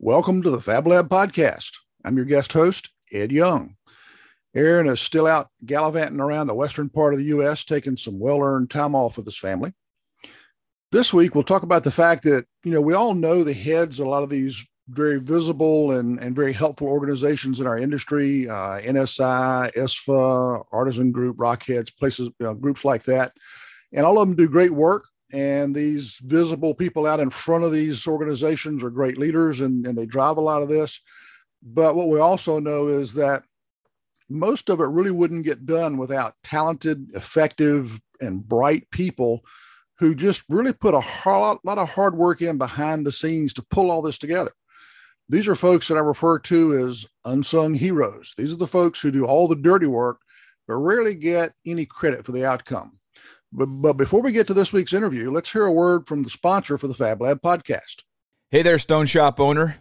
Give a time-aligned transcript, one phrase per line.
[0.00, 1.72] Welcome to the Fab Lab podcast.
[2.04, 3.74] I'm your guest host, Ed Young.
[4.54, 8.40] Aaron is still out gallivanting around the western part of the U.S., taking some well
[8.40, 9.72] earned time off with his family.
[10.92, 13.98] This week, we'll talk about the fact that, you know, we all know the heads
[13.98, 18.48] of a lot of these very visible and, and very helpful organizations in our industry
[18.48, 22.30] uh, NSI, ISFA, Artisan Group, Rockheads, places,
[22.60, 23.32] groups like that.
[23.92, 25.08] And all of them do great work.
[25.32, 29.96] And these visible people out in front of these organizations are great leaders and, and
[29.96, 31.00] they drive a lot of this.
[31.62, 33.42] But what we also know is that
[34.30, 39.44] most of it really wouldn't get done without talented, effective, and bright people
[39.98, 43.66] who just really put a lot, lot of hard work in behind the scenes to
[43.70, 44.52] pull all this together.
[45.28, 48.32] These are folks that I refer to as unsung heroes.
[48.36, 50.20] These are the folks who do all the dirty work,
[50.66, 52.97] but rarely get any credit for the outcome.
[53.52, 56.30] But, but before we get to this week's interview, let's hear a word from the
[56.30, 58.02] sponsor for the Fab Lab podcast.
[58.50, 59.76] Hey there, Stone Shop owner.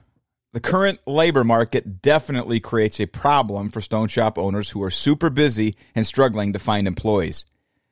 [0.54, 5.30] The current labor market definitely creates a problem for stone shop owners who are super
[5.30, 7.46] busy and struggling to find employees.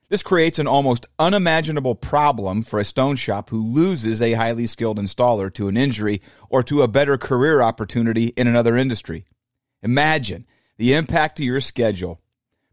[0.07, 4.97] This creates an almost unimaginable problem for a stone shop who loses a highly skilled
[4.97, 9.25] installer to an injury or to a better career opportunity in another industry.
[9.81, 10.45] Imagine
[10.77, 12.21] the impact to your schedule,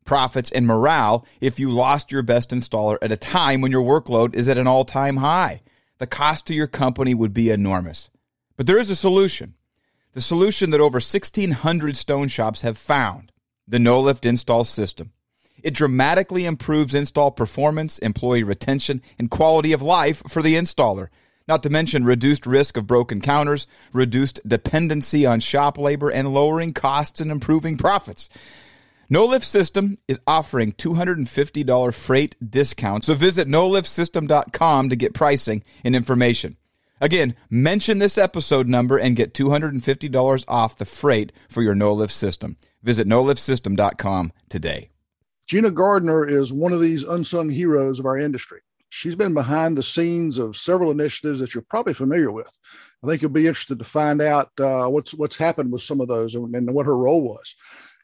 [0.05, 4.35] profits, and morale if you lost your best installer at a time when your workload
[4.35, 5.63] is at an all time high.
[5.99, 8.11] The cost to your company would be enormous.
[8.57, 9.55] But there is a solution.
[10.15, 13.33] The solution that over 1,600 stone shops have found
[13.67, 15.13] the no lift install system.
[15.63, 21.09] It dramatically improves install performance, employee retention, and quality of life for the installer.
[21.49, 26.73] Not to mention reduced risk of broken counters, reduced dependency on shop labor, and lowering
[26.73, 28.29] costs and improving profits.
[29.09, 35.95] No Lift System is offering $250 freight discount, so visit noliftsystem.com to get pricing and
[35.95, 36.57] information.
[37.01, 42.13] Again, mention this episode number and get $250 off the freight for your no lift
[42.13, 42.57] system.
[42.83, 44.91] Visit noliftsystem.com today.
[45.47, 48.61] Gina Gardner is one of these unsung heroes of our industry.
[48.89, 52.57] She's been behind the scenes of several initiatives that you're probably familiar with.
[53.03, 56.09] I think you'll be interested to find out uh, what's what's happened with some of
[56.09, 57.57] those and, and what her role was.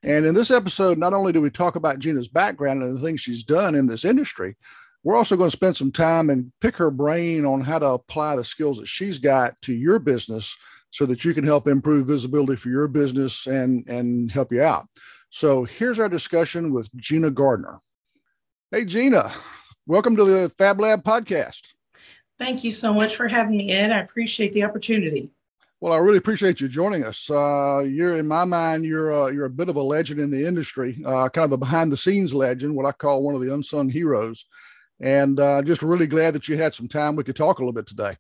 [0.03, 3.21] And in this episode, not only do we talk about Gina's background and the things
[3.21, 4.57] she's done in this industry,
[5.03, 8.37] we're also going to spend some time and pick her brain on how to apply
[8.37, 10.57] the skills that she's got to your business
[10.91, 14.87] so that you can help improve visibility for your business and, and help you out.
[15.31, 17.81] So here's our discussion with Gina Gardner.
[18.71, 19.33] Hey, Gina,
[19.87, 21.63] welcome to the Fab Lab podcast.
[22.39, 23.93] Thank you so much for having me, Ed.
[23.93, 25.31] I appreciate the opportunity.
[25.81, 27.31] Well, I really appreciate you joining us.
[27.31, 30.45] Uh, you're, in my mind, you're uh, you're a bit of a legend in the
[30.45, 33.55] industry, uh, kind of a behind the scenes legend, what I call one of the
[33.55, 34.47] unsung heroes.
[35.01, 37.15] And uh, just really glad that you had some time.
[37.15, 38.17] We could talk a little bit today.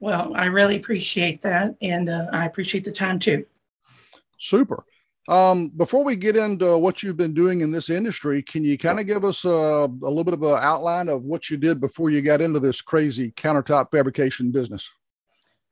[0.00, 3.46] Well, I really appreciate that, and uh, I appreciate the time too.
[4.36, 4.84] Super.
[5.28, 8.98] Um, before we get into what you've been doing in this industry, can you kind
[8.98, 12.10] of give us a, a little bit of an outline of what you did before
[12.10, 14.90] you got into this crazy countertop fabrication business?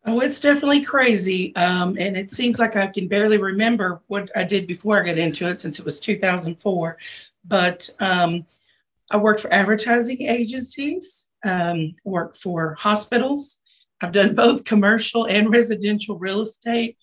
[0.04, 1.54] Oh, it's definitely crazy.
[1.54, 5.18] Um, and it seems like I can barely remember what I did before I got
[5.18, 6.98] into it since it was 2004.
[7.44, 8.44] But um,
[9.10, 13.58] I worked for advertising agencies, um, worked for hospitals.
[14.00, 16.96] I've done both commercial and residential real estate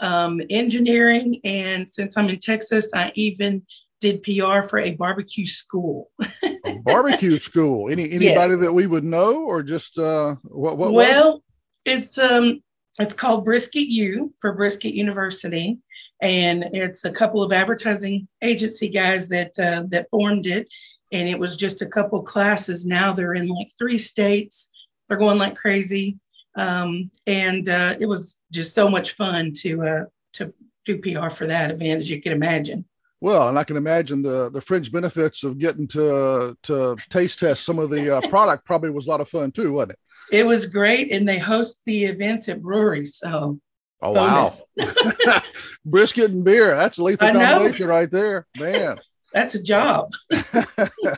[0.00, 1.40] um, engineering.
[1.44, 3.66] And since I'm in Texas, I even
[4.00, 6.10] did PR for a barbecue school.
[6.42, 7.90] a barbecue school.
[7.90, 8.60] Any anybody yes.
[8.60, 10.78] that we would know, or just uh, what?
[10.78, 10.92] What?
[10.92, 11.42] Well,
[11.86, 12.62] it's um,
[12.98, 15.78] it's called Brisket U for Brisket University,
[16.20, 20.68] and it's a couple of advertising agency guys that uh, that formed it,
[21.12, 22.84] and it was just a couple classes.
[22.84, 24.70] Now they're in like three states.
[25.08, 26.18] They're going like crazy
[26.56, 30.04] um, and uh, it was just so much fun to uh,
[30.34, 30.52] to
[30.84, 32.84] do PR for that event, as you can imagine.
[33.20, 37.64] Well, and I can imagine the the fringe benefits of getting to to taste test
[37.64, 39.98] some of the uh, product probably was a lot of fun too, wasn't it?
[40.30, 43.16] It was great, and they host the events at breweries.
[43.16, 43.60] So,
[44.02, 44.64] oh bonus.
[44.76, 45.40] wow,
[45.84, 48.98] brisket and beer that's a lethal combination right there, man.
[49.32, 50.10] that's a job.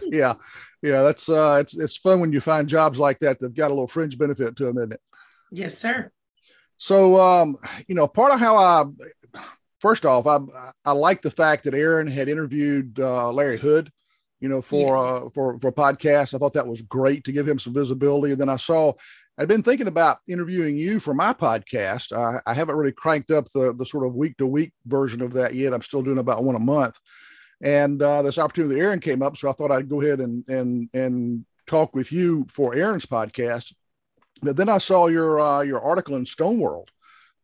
[0.03, 0.35] yeah,
[0.83, 3.75] yeah, that's uh, it's it's fun when you find jobs like that that've got a
[3.75, 5.01] little fringe benefit to them, isn't it?
[5.51, 6.11] Yes, sir.
[6.77, 7.57] So, um,
[7.89, 8.85] you know, part of how I,
[9.81, 10.39] first off, I
[10.85, 13.91] I like the fact that Aaron had interviewed uh, Larry Hood,
[14.41, 15.07] you know, for yes.
[15.07, 16.35] uh, for for a podcast.
[16.35, 18.33] I thought that was great to give him some visibility.
[18.33, 18.93] And then I saw
[19.39, 22.13] I'd been thinking about interviewing you for my podcast.
[22.17, 25.33] I, I haven't really cranked up the the sort of week to week version of
[25.35, 25.75] that yet.
[25.75, 26.99] I'm still doing about one a month.
[27.63, 30.45] And uh, this opportunity with Aaron came up, so I thought I'd go ahead and
[30.49, 33.75] and and talk with you for Aaron's podcast.
[34.43, 36.91] But then I saw your uh, your article in Stone World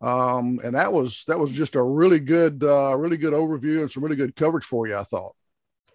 [0.00, 3.90] Um, and that was that was just a really good, uh, really good overview and
[3.90, 4.96] some really good coverage for you.
[4.96, 5.34] I thought.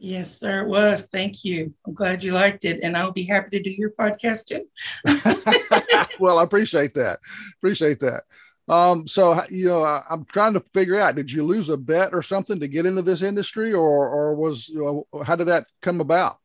[0.01, 1.07] Yes, sir, it was.
[1.07, 1.73] Thank you.
[1.85, 4.65] I'm glad you liked it, and I'll be happy to do your podcast too.
[6.19, 7.19] well, I appreciate that.
[7.57, 8.23] Appreciate that.
[8.69, 12.13] Um, so you know, I, am trying to figure out: did you lose a bet
[12.13, 15.65] or something to get into this industry, or or was you know, how did that
[15.81, 16.37] come about?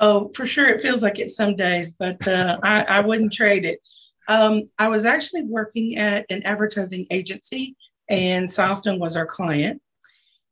[0.00, 3.64] Oh, for sure, it feels like it some days, but uh, I, I wouldn't trade
[3.64, 3.80] it.
[4.26, 7.76] Um, I was actually working at an advertising agency,
[8.08, 9.80] and Silestone was our client.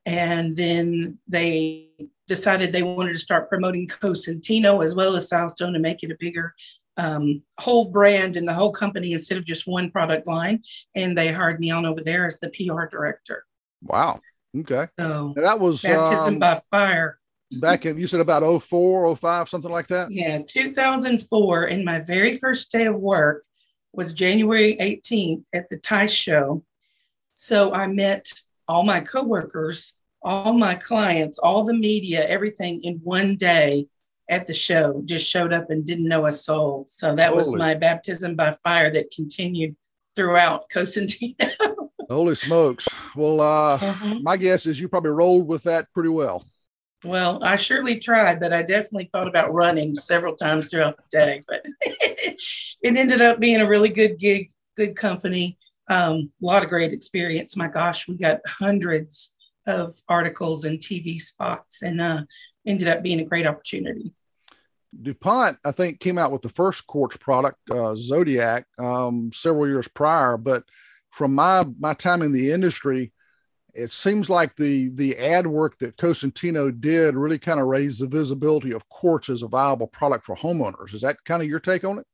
[0.07, 1.89] And then they
[2.27, 6.17] decided they wanted to start promoting Cosentino as well as Silestone to make it a
[6.19, 6.55] bigger
[6.97, 10.63] um, whole brand and the whole company instead of just one product line.
[10.95, 13.45] And they hired me on over there as the PR director.
[13.83, 14.21] Wow.
[14.57, 14.87] Okay.
[14.99, 17.19] So now that was baptism um, by fire.
[17.61, 20.11] Back in, you said about 04, 05, something like that?
[20.11, 21.65] Yeah, 2004.
[21.65, 23.45] And my very first day of work
[23.93, 26.65] was January 18th at the TISE Show.
[27.35, 28.33] So I met
[28.67, 29.95] all my coworkers,
[30.25, 33.87] all my clients, all the media, everything in one day
[34.31, 35.03] at the show.
[35.05, 36.85] Just showed up and didn't know a soul.
[36.89, 37.37] So that Holy.
[37.37, 39.77] was my baptism by fire that continued
[40.17, 41.51] throughout Cosentino.
[42.09, 42.89] Holy smokes.
[43.15, 44.19] Well, uh, uh-huh.
[44.23, 46.45] my guess is you probably rolled with that pretty well.
[47.05, 51.45] Well, I surely tried, but I definitely thought about running several times throughout the day.
[51.47, 52.39] But it
[52.83, 57.59] ended up being a really good gig, good company, um, a lot of great experience.
[57.59, 59.34] My gosh, we got hundreds
[59.67, 62.23] of articles and TV spots, and uh,
[62.67, 64.13] ended up being a great opportunity.
[65.03, 69.89] DuPont, I think, came out with the first quartz product, uh, Zodiaq, um, several years
[69.89, 70.37] prior.
[70.37, 70.65] But
[71.11, 73.13] from my my time in the industry,
[73.75, 78.07] it seems like the the ad work that Cosentino did really kind of raised the
[78.07, 80.95] visibility of quartz as a viable product for homeowners.
[80.95, 82.07] Is that kind of your take on it?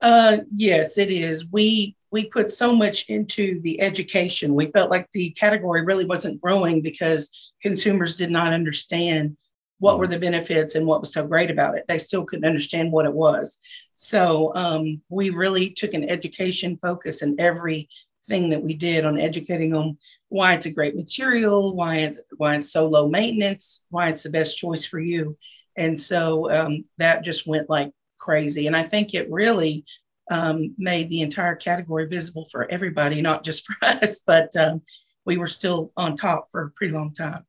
[0.00, 1.46] Uh, yes, it is.
[1.50, 4.54] We we put so much into the education.
[4.54, 9.36] We felt like the category really wasn't growing because consumers did not understand
[9.78, 10.10] what were mm.
[10.10, 11.84] the benefits and what was so great about it.
[11.88, 13.58] They still couldn't understand what it was.
[13.94, 19.70] So um, we really took an education focus in everything that we did on educating
[19.70, 19.98] them
[20.28, 24.30] why it's a great material, why it's why it's so low maintenance, why it's the
[24.30, 25.36] best choice for you.
[25.76, 28.66] And so um, that just went like crazy.
[28.66, 29.84] And I think it really
[30.30, 34.82] um, made the entire category visible for everybody, not just for us, but um,
[35.24, 37.44] we were still on top for a pretty long time.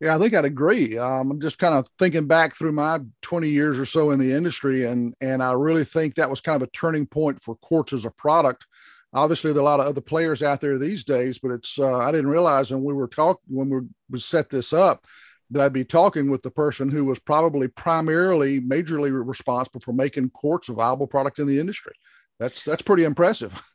[0.00, 0.98] Yeah, I think I'd agree.
[0.98, 4.32] Um, I'm just kind of thinking back through my 20 years or so in the
[4.32, 7.94] industry, and and I really think that was kind of a turning point for quartz
[7.94, 8.66] as a product
[9.16, 11.98] obviously there are a lot of other players out there these days, but it's uh,
[11.98, 13.80] I didn't realize when we were talking when we,
[14.10, 15.06] we set this up
[15.50, 20.30] that I'd be talking with the person who was probably primarily majorly responsible for making
[20.30, 21.92] quartz a viable product in the industry.
[22.38, 23.60] That's that's pretty impressive.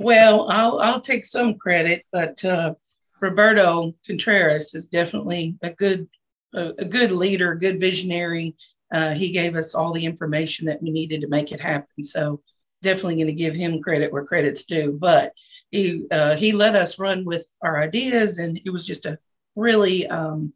[0.00, 2.74] Well, I'll I'll take some credit, but uh,
[3.20, 6.08] Roberto Contreras is definitely a good
[6.54, 8.54] a, a good leader, good visionary.
[8.92, 12.04] Uh, he gave us all the information that we needed to make it happen.
[12.04, 12.40] So
[12.82, 14.92] definitely going to give him credit where credit's due.
[14.92, 15.32] But
[15.70, 19.18] he uh, he let us run with our ideas, and it was just a
[19.56, 20.52] really um,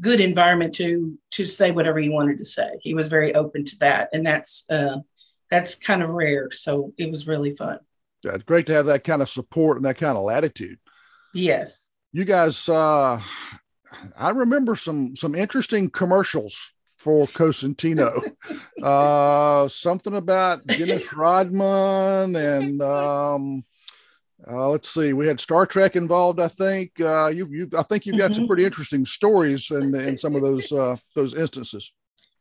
[0.00, 2.78] good environment to to say whatever he wanted to say.
[2.80, 4.98] He was very open to that, and that's uh,
[5.50, 6.50] that's kind of rare.
[6.50, 7.78] So it was really fun.
[8.24, 10.78] Yeah, it's great to have that kind of support and that kind of latitude.
[11.34, 11.90] Yes.
[12.12, 13.20] You guys, uh,
[14.16, 18.32] I remember some some interesting commercials for Cosentino.
[18.82, 23.64] uh, something about Dennis Rodman and um,
[24.46, 26.40] uh, let's see, we had Star Trek involved.
[26.40, 28.34] I think uh, you, you, I think you've got mm-hmm.
[28.34, 31.92] some pretty interesting stories in, in some of those uh, those instances.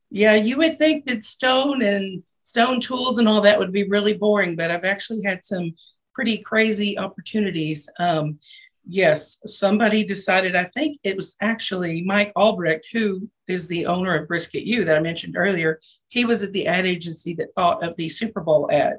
[0.10, 4.14] Yeah, you would think that Stone and Stone tools and all that would be really
[4.14, 5.70] boring, but I've actually had some
[6.16, 7.90] pretty crazy opportunities.
[8.00, 8.40] Um,
[8.88, 14.30] yes, somebody decided, I think it was actually Mike Albrecht, who is the owner of
[14.30, 15.78] Brisket U that I mentioned earlier.
[16.08, 18.96] He was at the ad agency that thought of the Super Bowl ad.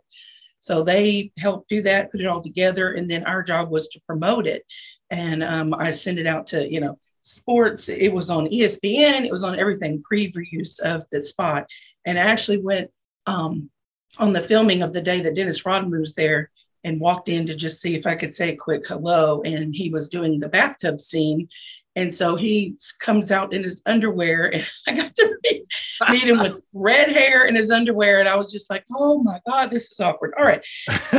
[0.59, 4.01] So they helped do that, put it all together, and then our job was to
[4.07, 4.63] promote it.
[5.09, 7.89] And um, I sent it out to, you know, sports.
[7.89, 11.67] It was on ESPN, it was on everything, previews of the spot.
[12.05, 12.91] And I actually went
[13.29, 13.71] um,
[14.19, 16.51] on the filming of the day that Dennis Rodman was there
[16.85, 19.43] and walked in to just see if I could say a quick hello.
[19.43, 21.49] And he was doing the bathtub scene.
[21.97, 25.65] And so he comes out in his underwear, and I got to meet,
[26.11, 28.21] meet him with red hair in his underwear.
[28.21, 30.33] And I was just like, oh my God, this is awkward.
[30.39, 30.65] All right.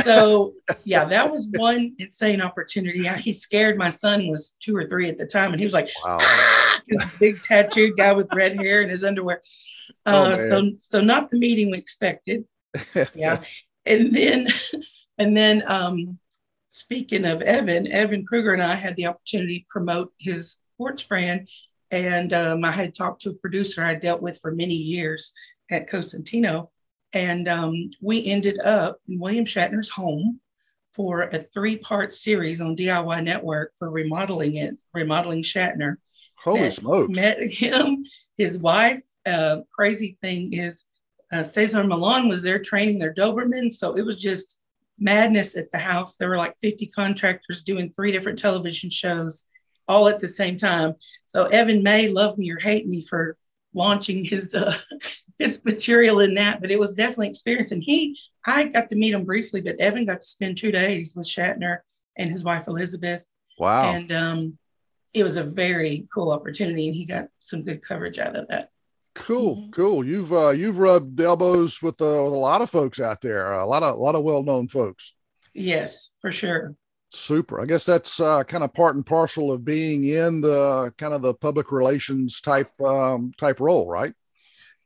[0.02, 3.06] So, yeah, that was one insane opportunity.
[3.18, 5.90] He scared my son, was two or three at the time, and he was like,
[6.02, 6.16] wow.
[6.18, 9.42] ah, this big tattooed guy with red hair in his underwear.
[10.06, 12.44] Oh, uh, so, so not the meeting we expected.
[13.14, 13.42] Yeah.
[13.84, 14.46] and then
[15.18, 16.18] and then um,
[16.68, 21.48] speaking of Evan, Evan Kruger and I had the opportunity to promote his sports brand.
[21.90, 25.32] And um, I had talked to a producer I dealt with for many years
[25.70, 26.68] at Cosentino.
[27.12, 30.40] And um, we ended up in William Shatner's home
[30.94, 35.96] for a three part series on DIY Network for remodeling it, remodeling Shatner.
[36.42, 37.16] Holy met, smokes.
[37.16, 38.04] Met him,
[38.36, 39.02] his wife.
[39.26, 40.84] Uh, crazy thing is,
[41.32, 43.70] uh, Cesar Millan was there training their Doberman.
[43.70, 44.60] So it was just
[44.98, 46.16] madness at the house.
[46.16, 49.46] There were like 50 contractors doing three different television shows
[49.88, 50.94] all at the same time.
[51.26, 53.36] So Evan may love me or hate me for
[53.74, 54.76] launching his uh,
[55.38, 57.72] his material in that, but it was definitely experience.
[57.72, 61.14] And he, I got to meet him briefly, but Evan got to spend two days
[61.16, 61.78] with Shatner
[62.16, 63.26] and his wife Elizabeth.
[63.58, 63.94] Wow!
[63.94, 64.58] And um,
[65.14, 68.68] it was a very cool opportunity, and he got some good coverage out of that.
[69.14, 69.70] Cool, mm-hmm.
[69.70, 70.04] cool.
[70.04, 73.66] You've uh, you've rubbed elbows with uh, with a lot of folks out there, a
[73.66, 75.14] lot of a lot of well known folks.
[75.52, 76.76] Yes, for sure.
[77.12, 77.60] Super.
[77.60, 81.22] I guess that's uh, kind of part and parcel of being in the kind of
[81.22, 84.14] the public relations type um, type role, right?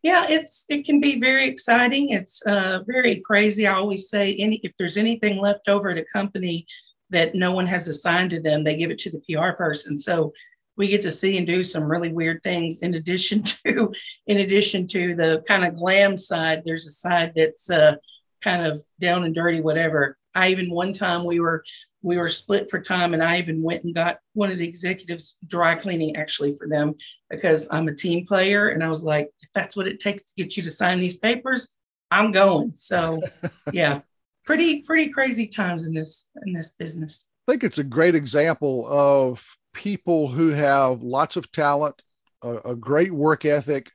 [0.02, 2.10] Yeah, it's it can be very exciting.
[2.10, 3.66] It's uh, very crazy.
[3.66, 6.66] I always say, any if there's anything left over at a company
[7.10, 9.98] that no one has assigned to them, they give it to the PR person.
[9.98, 10.32] So
[10.76, 12.78] we get to see and do some really weird things.
[12.78, 13.92] In addition to,
[14.26, 17.96] in addition to the kind of glam side, there's a side that's uh,
[18.42, 20.16] kind of down and dirty, whatever.
[20.34, 21.64] I even one time we were
[22.02, 25.36] we were split for time and I even went and got one of the executives
[25.46, 26.94] dry cleaning actually for them
[27.30, 30.34] because I'm a team player and I was like if that's what it takes to
[30.36, 31.68] get you to sign these papers
[32.10, 33.22] I'm going so
[33.72, 34.00] yeah
[34.44, 38.86] pretty pretty crazy times in this in this business I think it's a great example
[38.88, 42.00] of people who have lots of talent
[42.44, 43.90] a, a great work ethic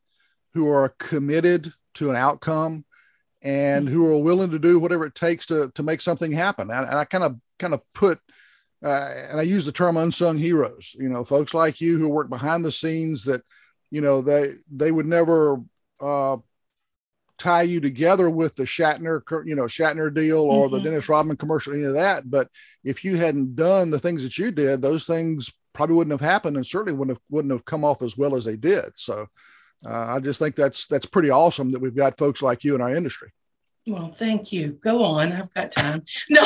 [0.53, 2.83] who are committed to an outcome
[3.41, 6.69] and who are willing to do whatever it takes to to make something happen.
[6.69, 8.19] And, and I kind of kind of put
[8.83, 10.95] uh, and I use the term unsung heroes.
[10.97, 13.41] You know, folks like you who work behind the scenes that
[13.91, 15.61] you know they they would never
[16.01, 16.37] uh,
[17.37, 20.75] tie you together with the Shatner you know Shatner deal or mm-hmm.
[20.75, 22.29] the Dennis Rodman commercial, any of that.
[22.29, 22.49] But
[22.83, 26.57] if you hadn't done the things that you did, those things probably wouldn't have happened,
[26.57, 28.91] and certainly wouldn't have wouldn't have come off as well as they did.
[28.95, 29.27] So
[29.85, 32.81] uh, I just think that's that's pretty awesome that we've got folks like you in
[32.81, 33.31] our industry.
[33.87, 34.73] Well, thank you.
[34.73, 35.31] Go on.
[35.31, 36.03] I've got time.
[36.29, 36.41] No,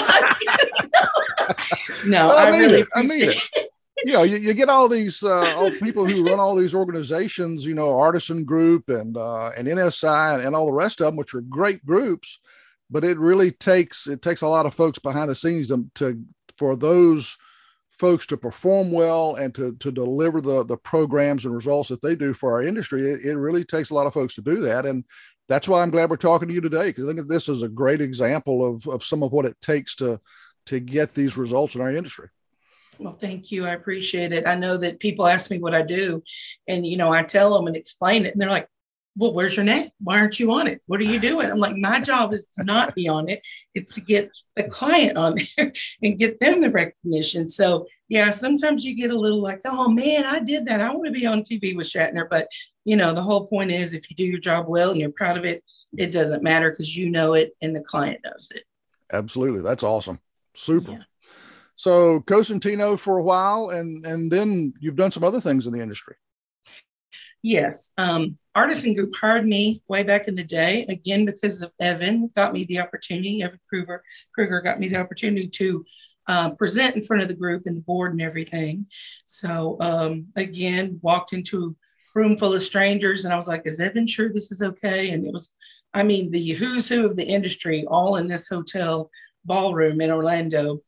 [2.05, 2.87] no, well, I, I mean really it.
[2.95, 3.69] appreciate I mean it.
[4.05, 7.65] you know, you, you get all these uh, all people who run all these organizations,
[7.65, 11.15] you know, Artisan Group and uh, and NSI and, and all the rest of them,
[11.15, 12.39] which are great groups,
[12.91, 16.23] but it really takes it takes a lot of folks behind the scenes to, to
[16.55, 17.35] for those
[17.99, 22.15] folks to perform well and to, to deliver the, the programs and results that they
[22.15, 24.85] do for our industry, it, it really takes a lot of folks to do that.
[24.85, 25.03] And
[25.47, 27.69] that's why I'm glad we're talking to you today, because I think this is a
[27.69, 30.19] great example of, of some of what it takes to,
[30.65, 32.29] to get these results in our industry.
[32.99, 33.65] Well, thank you.
[33.65, 34.47] I appreciate it.
[34.47, 36.23] I know that people ask me what I do,
[36.67, 38.67] and you know, I tell them and explain it, and they're like,
[39.15, 39.89] well, where's your name?
[39.99, 40.81] Why aren't you on it?
[40.87, 41.49] What are you doing?
[41.49, 43.45] I'm like, my job is to not be on it.
[43.75, 45.71] It's to get the client on there
[46.03, 47.47] and get them the recognition.
[47.47, 50.81] So yeah, sometimes you get a little like, oh man, I did that.
[50.81, 52.27] I want to be on TV with Shatner.
[52.29, 52.47] But
[52.85, 55.37] you know, the whole point is if you do your job well and you're proud
[55.37, 55.63] of it,
[55.95, 58.63] it doesn't matter because you know it and the client knows it.
[59.11, 59.61] Absolutely.
[59.61, 60.19] That's awesome.
[60.55, 60.91] Super.
[60.93, 61.03] Yeah.
[61.75, 65.81] So Cosentino for a while and and then you've done some other things in the
[65.81, 66.15] industry.
[67.43, 67.91] Yes.
[67.97, 72.53] Um, Artisan Group hired me way back in the day, again, because of Evan, got
[72.53, 74.01] me the opportunity, Evan Kruger,
[74.33, 75.85] Kruger got me the opportunity to
[76.27, 78.87] uh, present in front of the group and the board and everything.
[79.25, 83.81] So, um, again, walked into a room full of strangers and I was like, is
[83.81, 85.09] Evan sure this is okay?
[85.09, 85.53] And it was,
[85.93, 89.11] I mean, the who's who of the industry all in this hotel
[89.43, 90.79] ballroom in Orlando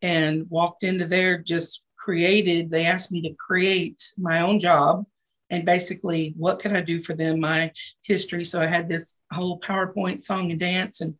[0.00, 5.04] and walked into there, just created, they asked me to create my own job
[5.50, 8.44] and basically what could I do for them, my history.
[8.44, 11.14] So I had this whole PowerPoint song and dance, and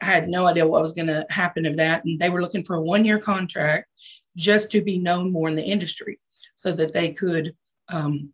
[0.00, 2.04] I had no idea what was going to happen of that.
[2.04, 3.88] And they were looking for a one year contract
[4.36, 6.20] just to be known more in the industry
[6.54, 7.54] so that they could
[7.88, 8.32] um,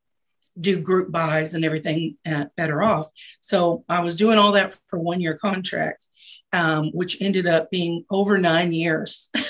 [0.60, 3.06] do group buys and everything uh, better off.
[3.40, 6.06] So I was doing all that for one year contract,
[6.52, 9.30] um, which ended up being over nine years.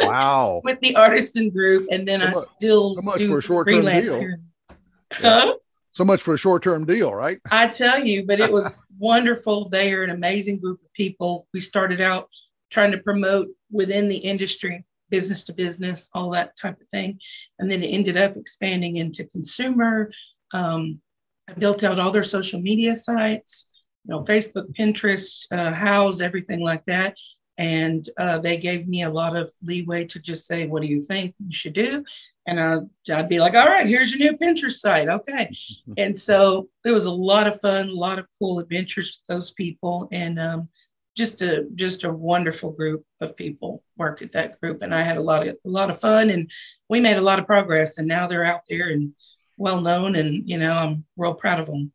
[0.00, 0.60] Wow.
[0.62, 1.88] with the artisan group.
[1.90, 4.20] And then so I still so much do for a short term deal.
[4.20, 4.40] Here.
[5.20, 5.54] Huh?
[5.90, 7.38] So much for a short term deal, right?
[7.50, 9.68] I tell you, but it was wonderful.
[9.68, 11.48] They are an amazing group of people.
[11.54, 12.28] We started out
[12.70, 17.18] trying to promote within the industry, business to business, all that type of thing.
[17.58, 20.10] And then it ended up expanding into consumer.
[20.52, 21.00] Um,
[21.48, 23.70] I built out all their social media sites,
[24.04, 27.16] you know, Facebook, Pinterest, uh, Houzz, everything like that.
[27.58, 31.02] And uh, they gave me a lot of leeway to just say, "What do you
[31.02, 32.04] think you should do?"
[32.46, 32.78] And I,
[33.12, 35.50] I'd be like, "All right, here's your new Pinterest site, okay."
[35.96, 39.52] and so it was a lot of fun, a lot of cool adventures with those
[39.52, 40.68] people, and um,
[41.16, 45.16] just a just a wonderful group of people work at that group, and I had
[45.16, 46.50] a lot of a lot of fun, and
[46.88, 49.12] we made a lot of progress, and now they're out there and
[49.56, 51.92] well known, and you know I'm real proud of them.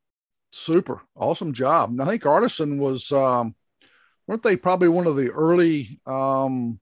[0.52, 1.92] Super, awesome job.
[1.92, 3.56] And I think Artisan was um,
[4.32, 6.80] weren't they probably one of the early um,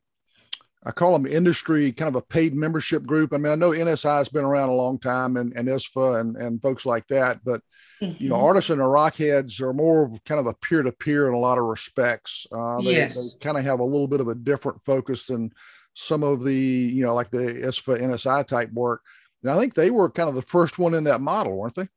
[0.85, 3.33] I call them industry kind of a paid membership group.
[3.33, 6.37] I mean, I know NSI has been around a long time and, and ISFA and,
[6.37, 7.61] and folks like that, but
[8.01, 8.23] mm-hmm.
[8.23, 8.45] you know, mm-hmm.
[8.45, 11.57] Artisan or Rockheads are more of kind of a peer to peer in a lot
[11.57, 12.45] of respects.
[12.51, 13.33] Uh, they, yes.
[13.33, 15.51] they kind of have a little bit of a different focus than
[15.95, 19.01] some of the, you know, like the ISFA NSI type work.
[19.41, 21.87] And I think they were kind of the first one in that model, weren't they?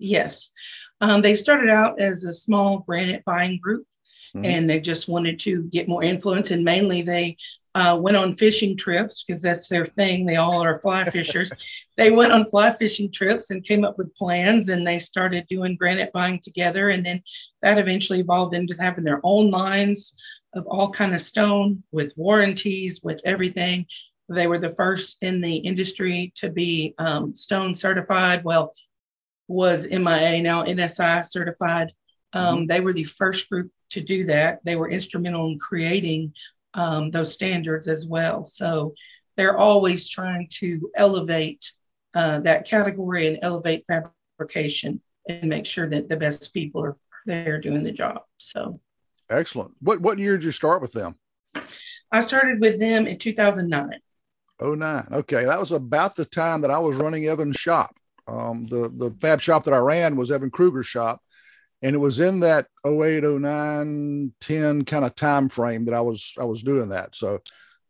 [0.00, 0.50] Yes.
[1.00, 3.86] Um, they started out as a small granite buying group.
[4.36, 4.44] Mm-hmm.
[4.44, 6.50] and they just wanted to get more influence.
[6.50, 7.36] And mainly they
[7.74, 10.26] uh, went on fishing trips because that's their thing.
[10.26, 11.50] They all are fly fishers.
[11.96, 15.76] they went on fly fishing trips and came up with plans and they started doing
[15.76, 16.90] granite buying together.
[16.90, 17.22] And then
[17.62, 20.14] that eventually evolved into having their own lines
[20.54, 23.86] of all kind of stone with warranties, with everything.
[24.28, 28.42] They were the first in the industry to be um, stone certified.
[28.44, 28.72] Well,
[29.48, 31.92] was MIA now NSI certified.
[32.32, 32.66] Um, mm-hmm.
[32.66, 34.60] They were the first group to do that.
[34.64, 36.32] They were instrumental in creating
[36.74, 38.44] um, those standards as well.
[38.44, 38.94] So
[39.36, 41.72] they're always trying to elevate
[42.14, 47.60] uh, that category and elevate fabrication and make sure that the best people are there
[47.60, 48.22] doing the job.
[48.38, 48.80] So
[49.28, 49.72] excellent.
[49.80, 51.16] What what year did you start with them?
[52.12, 54.00] I started with them in 2009.
[54.60, 55.06] Oh nine.
[55.12, 57.94] Okay, that was about the time that I was running Evan's shop.
[58.28, 61.20] Um, the the fab shop that I ran was Evan Kruger's shop,
[61.82, 66.34] and it was in that 08 09 10 kind of time frame that i was
[66.40, 67.14] i was doing that.
[67.14, 67.40] So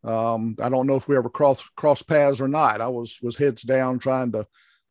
[0.03, 2.81] um, i don't know if we ever cross cross paths or not.
[2.81, 4.45] I was was heads down trying to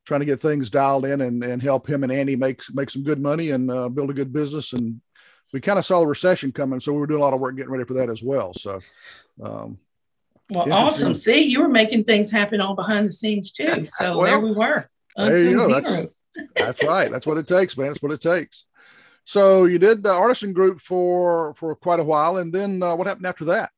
[0.04, 3.02] trying to get things dialed in and, and help him and andy make make some
[3.02, 4.72] good money and uh, build a good business.
[4.72, 5.00] And
[5.52, 7.56] we kind of saw the recession coming so we were doing a lot of work
[7.56, 8.52] getting ready for that as well.
[8.54, 8.80] So
[9.42, 9.78] um,
[10.50, 11.14] well awesome.
[11.14, 13.84] See you were making things happen all behind the scenes too.
[13.86, 14.88] So well, there we were.
[15.16, 15.80] there you go.
[15.80, 17.10] That's, that's right.
[17.10, 17.88] That's what it takes, man.
[17.88, 18.64] That's what it takes.
[19.26, 23.08] So you did the artisan group for for quite a while, and then uh, what
[23.08, 23.70] happened after that?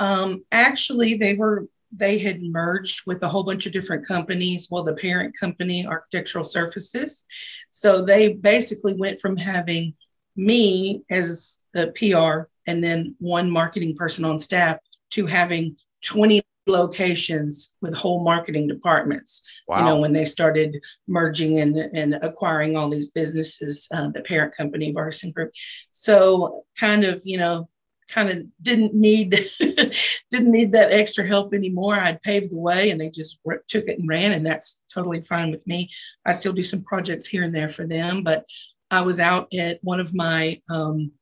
[0.00, 4.66] Um, actually, they were they had merged with a whole bunch of different companies.
[4.70, 7.24] Well, the parent company, Architectural Surfaces,
[7.70, 9.94] so they basically went from having
[10.34, 14.78] me as the PR and then one marketing person on staff
[15.10, 19.42] to having 20 locations with whole marketing departments.
[19.68, 19.78] Wow.
[19.78, 24.56] You know, when they started merging and, and acquiring all these businesses, uh, the parent
[24.56, 25.52] company, Artisan Group.
[25.92, 27.68] So kind of, you know,
[28.10, 29.30] kind of didn't need
[29.60, 31.94] didn't need that extra help anymore.
[31.94, 35.50] I'd paved the way and they just took it and ran and that's totally fine
[35.50, 35.90] with me.
[36.26, 38.44] I still do some projects here and there for them, but
[38.90, 41.12] I was out at one of my um,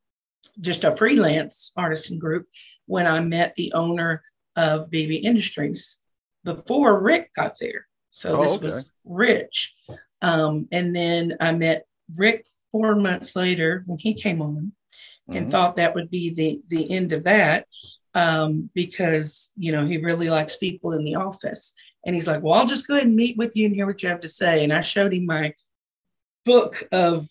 [0.59, 2.47] just a freelance artisan group
[2.87, 4.23] when I met the owner
[4.55, 6.01] of BB Industries
[6.43, 7.87] before Rick got there.
[8.11, 8.63] So oh, this okay.
[8.63, 9.75] was Rich.
[10.21, 11.85] Um, and then I met
[12.15, 14.73] Rick four months later when he came on
[15.27, 15.49] and mm-hmm.
[15.49, 17.65] thought that would be the, the end of that
[18.15, 21.73] um, because, you know, he really likes people in the office.
[22.05, 24.01] And he's like, well, I'll just go ahead and meet with you and hear what
[24.01, 24.63] you have to say.
[24.63, 25.53] And I showed him my
[26.45, 27.27] book of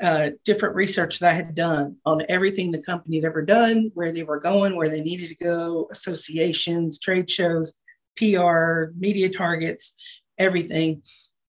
[0.00, 4.12] uh, different research that I had done on everything the company had ever done, where
[4.12, 7.74] they were going, where they needed to go, associations, trade shows,
[8.16, 9.94] PR, media targets,
[10.38, 11.02] everything.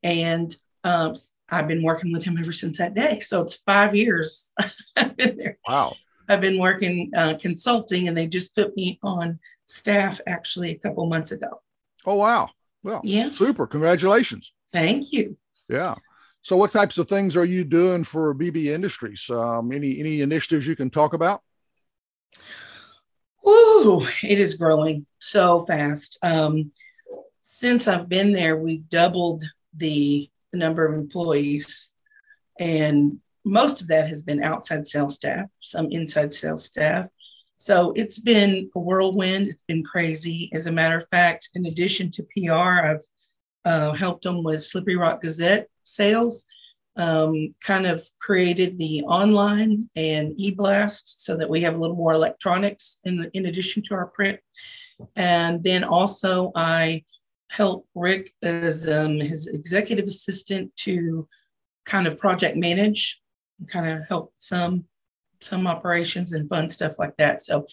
[0.04, 1.16] And um,
[1.50, 3.20] I've been working with him ever since that day.
[3.20, 4.52] So it's five years
[4.96, 5.58] I've been there.
[5.68, 5.94] Wow.
[6.28, 11.06] I've been working uh, consulting, and they just put me on staff actually a couple
[11.08, 11.62] months ago.
[12.06, 12.50] Oh wow!
[12.84, 13.66] Well, yeah, super.
[13.66, 14.54] Congratulations.
[14.72, 15.36] Thank you.
[15.68, 15.96] Yeah.
[16.42, 19.30] So, what types of things are you doing for BB Industries?
[19.30, 21.42] Um, any any initiatives you can talk about?
[23.48, 26.18] Ooh, it is growing so fast.
[26.22, 26.72] Um,
[27.42, 29.44] since I've been there, we've doubled
[29.76, 31.92] the number of employees,
[32.60, 37.10] and most of that has been outside sales staff, some inside sales staff.
[37.58, 39.50] So it's been a whirlwind.
[39.50, 40.50] It's been crazy.
[40.54, 43.04] As a matter of fact, in addition to PR, I've
[43.66, 46.46] uh, helped them with Slippery Rock Gazette sales,
[46.96, 52.14] um, kind of created the online and e-blast so that we have a little more
[52.14, 54.40] electronics in, in addition to our print.
[55.16, 57.04] And then also I
[57.52, 61.28] help Rick as um, his executive assistant to
[61.86, 63.22] kind of project manage,
[63.68, 64.86] kind of help some
[65.42, 67.44] some operations and fun stuff like that.
[67.44, 67.66] So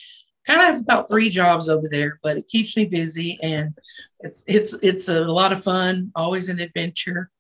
[0.47, 3.75] kind of have about three jobs over there, but it keeps me busy and
[4.21, 7.31] it's it's it's a lot of fun, always an adventure.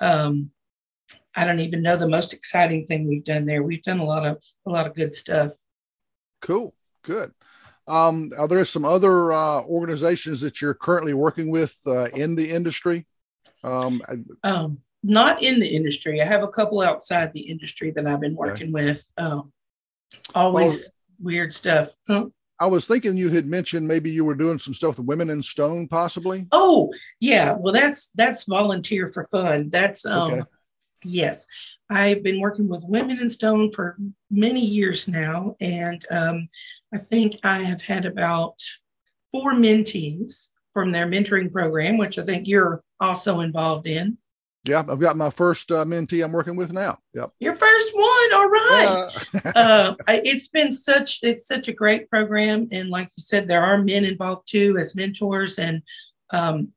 [0.00, 0.50] Um,
[1.34, 3.62] I don't even know the most exciting thing we've done there.
[3.62, 5.52] We've done a lot of a lot of good stuff.
[6.40, 7.32] Cool, good.
[7.88, 12.50] Um, are there some other uh, organizations that you're currently working with uh, in the
[12.50, 13.06] industry?
[13.62, 14.02] Um,
[14.42, 16.20] um, not in the industry.
[16.20, 18.86] I have a couple outside the industry that I've been working okay.
[18.86, 19.12] with.
[19.16, 19.52] Um,
[20.34, 21.90] always well, weird stuff.
[22.08, 22.26] Huh?
[22.58, 25.42] I was thinking you had mentioned maybe you were doing some stuff with Women in
[25.42, 26.46] Stone, possibly.
[26.52, 27.54] Oh, yeah.
[27.58, 29.68] Well, that's that's volunteer for fun.
[29.70, 30.42] That's um, okay.
[31.04, 31.46] yes.
[31.90, 33.96] I've been working with Women in Stone for
[34.30, 36.48] many years now, and um,
[36.92, 38.60] I think I have had about
[39.30, 44.18] four mentees from their mentoring program, which I think you're also involved in.
[44.66, 46.98] Yeah, I've got my first uh, mentee I'm working with now.
[47.14, 47.30] Yep.
[47.38, 48.34] Your first one.
[48.34, 49.08] All right.
[49.54, 53.62] Uh, uh, it's been such it's such a great program, and like you said, there
[53.62, 55.82] are men involved too as mentors, and
[56.30, 56.68] um,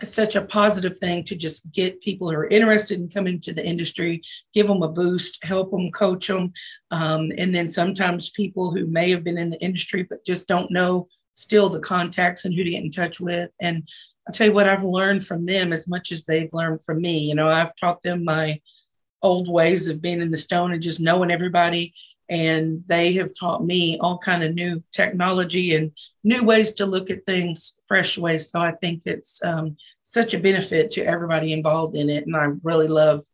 [0.00, 3.52] it's such a positive thing to just get people who are interested in coming to
[3.52, 4.20] the industry,
[4.54, 6.52] give them a boost, help them, coach them,
[6.90, 10.70] um, and then sometimes people who may have been in the industry but just don't
[10.70, 13.88] know still the contacts and who to get in touch with, and
[14.28, 17.18] I'll tell you what I've learned from them as much as they've learned from me.
[17.18, 18.60] You know, I've taught them my
[19.22, 21.94] old ways of being in the stone and just knowing everybody.
[22.28, 25.92] And they have taught me all kind of new technology and
[26.24, 28.50] new ways to look at things, fresh ways.
[28.50, 32.26] So I think it's um, such a benefit to everybody involved in it.
[32.26, 33.24] And I really love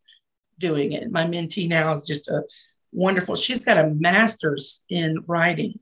[0.61, 1.11] doing it.
[1.11, 2.45] My mentee now is just a
[2.93, 5.81] wonderful, she's got a master's in writing.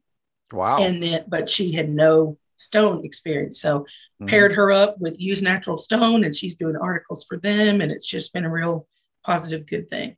[0.51, 0.79] Wow.
[0.81, 3.61] And then, but she had no stone experience.
[3.61, 4.27] So mm-hmm.
[4.27, 8.07] paired her up with Use Natural Stone, and she's doing articles for them, and it's
[8.07, 8.87] just been a real
[9.25, 10.17] positive, good thing.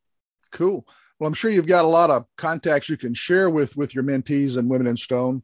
[0.51, 0.85] Cool.
[1.19, 4.03] Well, I'm sure you've got a lot of contacts you can share with with your
[4.03, 5.43] mentees and Women in Stone.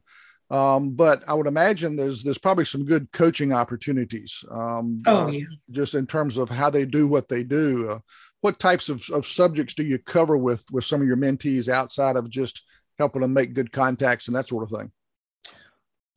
[0.50, 4.44] Um, but I would imagine there's there's probably some good coaching opportunities.
[4.50, 5.44] Um, oh uh, yeah.
[5.70, 7.88] Just in terms of how they do what they do.
[7.88, 7.98] Uh,
[8.42, 12.16] what types of, of subjects do you cover with with some of your mentees outside
[12.16, 12.64] of just
[12.98, 14.92] helping them make good contacts and that sort of thing?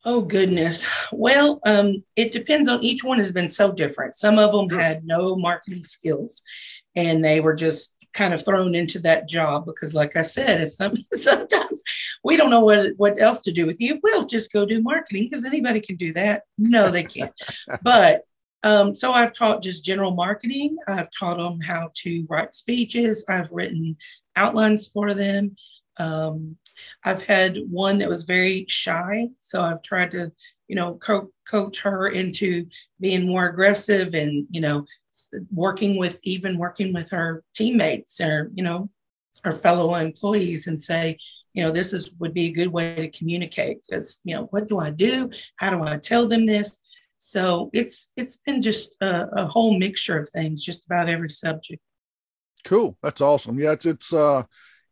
[0.08, 0.86] Oh goodness.
[1.10, 4.14] Well, um, it depends on each one has been so different.
[4.14, 6.44] Some of them had no marketing skills
[6.94, 10.72] and they were just kind of thrown into that job because like I said, if
[10.72, 11.82] some sometimes
[12.22, 15.26] we don't know what what else to do with you, we'll just go do marketing
[15.28, 16.44] because anybody can do that.
[16.56, 17.32] No, they can't.
[17.82, 18.22] but
[18.62, 20.76] um, so I've taught just general marketing.
[20.86, 23.24] I've taught them how to write speeches.
[23.28, 23.96] I've written
[24.36, 25.56] outlines for them.
[25.98, 26.56] Um,
[27.04, 30.30] I've had one that was very shy, so I've tried to,
[30.68, 32.66] you know, co- coach her into
[33.00, 34.86] being more aggressive and, you know,
[35.52, 38.90] working with even working with her teammates or, you know,
[39.44, 41.18] her fellow employees and say,
[41.54, 44.68] you know, this is would be a good way to communicate because, you know, what
[44.68, 45.30] do I do?
[45.56, 46.82] How do I tell them this?
[47.18, 51.80] So it's it's been just a, a whole mixture of things, just about every subject.
[52.64, 52.98] Cool.
[53.02, 53.58] That's awesome.
[53.58, 54.42] Yeah, it's it's uh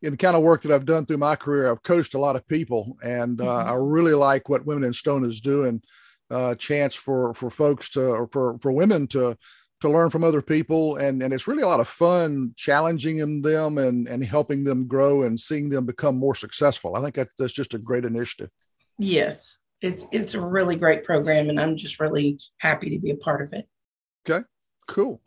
[0.04, 2.36] in the kind of work that I've done through my career, I've coached a lot
[2.36, 3.70] of people, and uh, mm-hmm.
[3.70, 5.82] I really like what Women in Stone is doing.
[6.30, 9.36] Uh, chance for for folks to or for for women to
[9.80, 13.78] to learn from other people, and and it's really a lot of fun challenging them
[13.78, 16.96] and and helping them grow and seeing them become more successful.
[16.96, 18.50] I think that, that's just a great initiative.
[18.98, 23.16] Yes, it's it's a really great program, and I'm just really happy to be a
[23.16, 23.66] part of it.
[24.28, 24.44] Okay,
[24.88, 25.20] cool.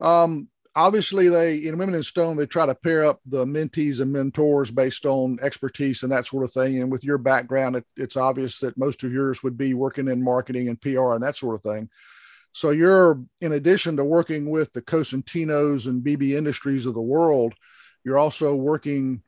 [0.00, 4.12] Um, obviously they in women in stone they try to pair up the mentees and
[4.12, 6.80] mentors based on expertise and that sort of thing.
[6.80, 10.22] And with your background it, it's obvious that most of yours would be working in
[10.22, 11.88] marketing and pr and that sort of thing.
[12.52, 17.54] So you're in addition to working with the cosentinos and bb industries of the world
[18.04, 19.22] you're also working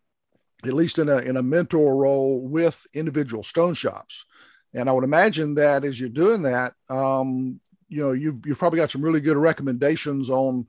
[0.65, 4.27] at least in a, in a mentor role with individual stone shops.
[4.75, 7.59] And i would imagine that as you're doing that um,
[7.89, 10.67] you know you've, you've probably got some really good recommendations on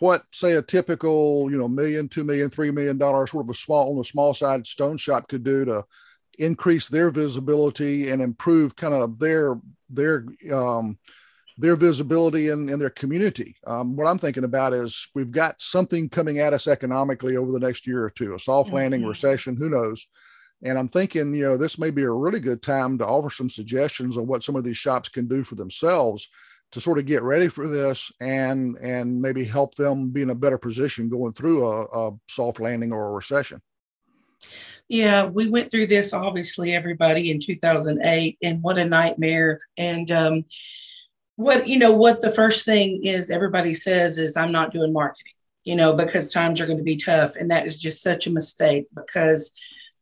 [0.00, 3.54] what say a typical you know million two million three million dollar sort of a
[3.54, 5.84] small on the small side stone shop could do to
[6.38, 9.60] increase their visibility and improve kind of their
[9.90, 10.98] their um,
[11.58, 13.54] their visibility in, in their community.
[13.66, 17.60] Um, what I'm thinking about is we've got something coming at us economically over the
[17.60, 19.10] next year or two, a soft landing, mm-hmm.
[19.10, 20.06] recession, who knows?
[20.62, 23.50] And I'm thinking, you know, this may be a really good time to offer some
[23.50, 26.30] suggestions on what some of these shops can do for themselves
[26.72, 30.34] to sort of get ready for this and and maybe help them be in a
[30.34, 33.60] better position going through a, a soft landing or a recession.
[34.88, 39.60] Yeah we went through this obviously everybody in 2008 and what a nightmare.
[39.76, 40.44] And um,
[41.36, 45.32] what you know what the first thing is everybody says is i'm not doing marketing
[45.64, 47.36] you know because times are going to be tough.
[47.36, 49.52] And that is just such a mistake because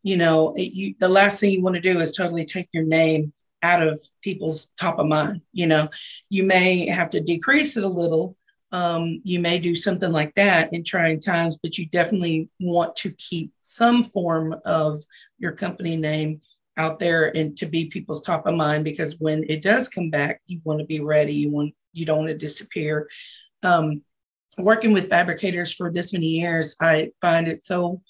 [0.03, 2.85] you know, it, you, the last thing you want to do is totally take your
[2.85, 5.43] name out of people's top of mind.
[5.53, 5.89] You know,
[6.29, 8.37] you may have to decrease it a little.
[8.71, 13.11] Um, you may do something like that in trying times, but you definitely want to
[13.13, 15.03] keep some form of
[15.39, 16.41] your company name
[16.77, 20.41] out there and to be people's top of mind because when it does come back,
[20.47, 21.35] you want to be ready.
[21.35, 23.09] You want you don't want to disappear.
[23.63, 24.03] Um,
[24.59, 28.03] working with fabricators for this many years, I find it so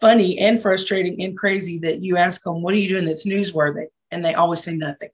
[0.00, 3.86] funny and frustrating and crazy that you ask them, What are you doing that's newsworthy?
[4.10, 5.10] And they always say nothing.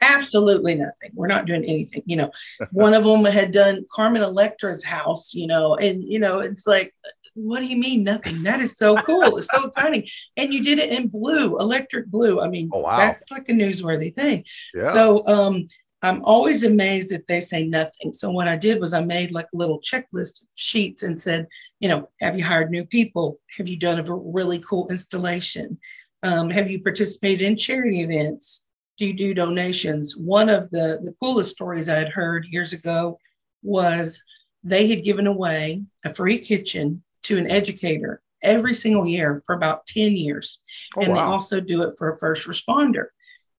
[0.00, 1.10] Absolutely nothing.
[1.14, 2.02] We're not doing anything.
[2.06, 2.30] You know,
[2.72, 6.94] one of them had done Carmen Electra's house, you know, and, you know, it's like,
[7.34, 8.42] what do you mean nothing?
[8.42, 9.36] That is so cool.
[9.36, 10.06] It's so exciting.
[10.36, 12.40] And you did it in blue, electric blue.
[12.40, 12.96] I mean, oh, wow.
[12.96, 14.44] that's like a newsworthy thing.
[14.74, 14.92] Yeah.
[14.92, 15.66] So, um,
[16.02, 18.12] I'm always amazed that they say nothing.
[18.12, 21.48] So what I did was I made like a little checklist of sheets and said,
[21.80, 23.40] you know, have you hired new people?
[23.56, 25.78] Have you done a really cool installation?
[26.22, 28.66] Um, have you participated in charity events?
[28.98, 30.16] Do you do donations?
[30.16, 33.18] One of the the coolest stories I had heard years ago
[33.62, 34.22] was
[34.64, 39.86] they had given away a free kitchen to an educator every single year for about
[39.86, 40.60] 10 years.
[40.96, 41.14] Oh, and wow.
[41.14, 43.06] they also do it for a first responder.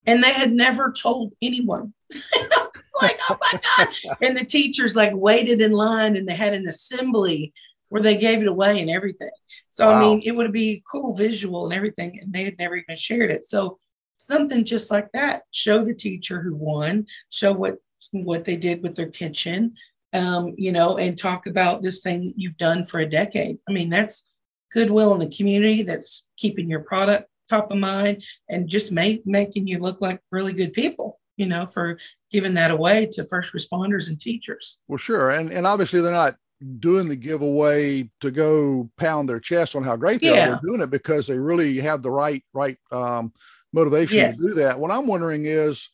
[0.06, 4.17] And they had never told anyone it's like, oh my God.
[4.22, 7.54] And the teachers like waited in line and they had an assembly
[7.89, 9.32] where they gave it away and everything.
[9.69, 9.97] So, wow.
[9.97, 12.19] I mean, it would be cool visual and everything.
[12.21, 13.45] And they had never even shared it.
[13.45, 13.78] So,
[14.17, 17.78] something just like that show the teacher who won, show what
[18.12, 19.75] what they did with their kitchen,
[20.13, 23.58] um, you know, and talk about this thing that you've done for a decade.
[23.67, 24.34] I mean, that's
[24.73, 29.67] goodwill in the community that's keeping your product top of mind and just make, making
[29.67, 31.97] you look like really good people you know, for
[32.30, 34.78] giving that away to first responders and teachers.
[34.89, 35.32] Well, sure.
[35.32, 36.36] And, and obviously they're not
[36.80, 40.43] doing the giveaway to go pound their chest on how great they yeah.
[40.43, 40.50] are.
[40.50, 43.34] They're doing it because they really have the right, right um,
[43.74, 44.38] motivation yes.
[44.38, 44.80] to do that.
[44.80, 45.89] What I'm wondering is,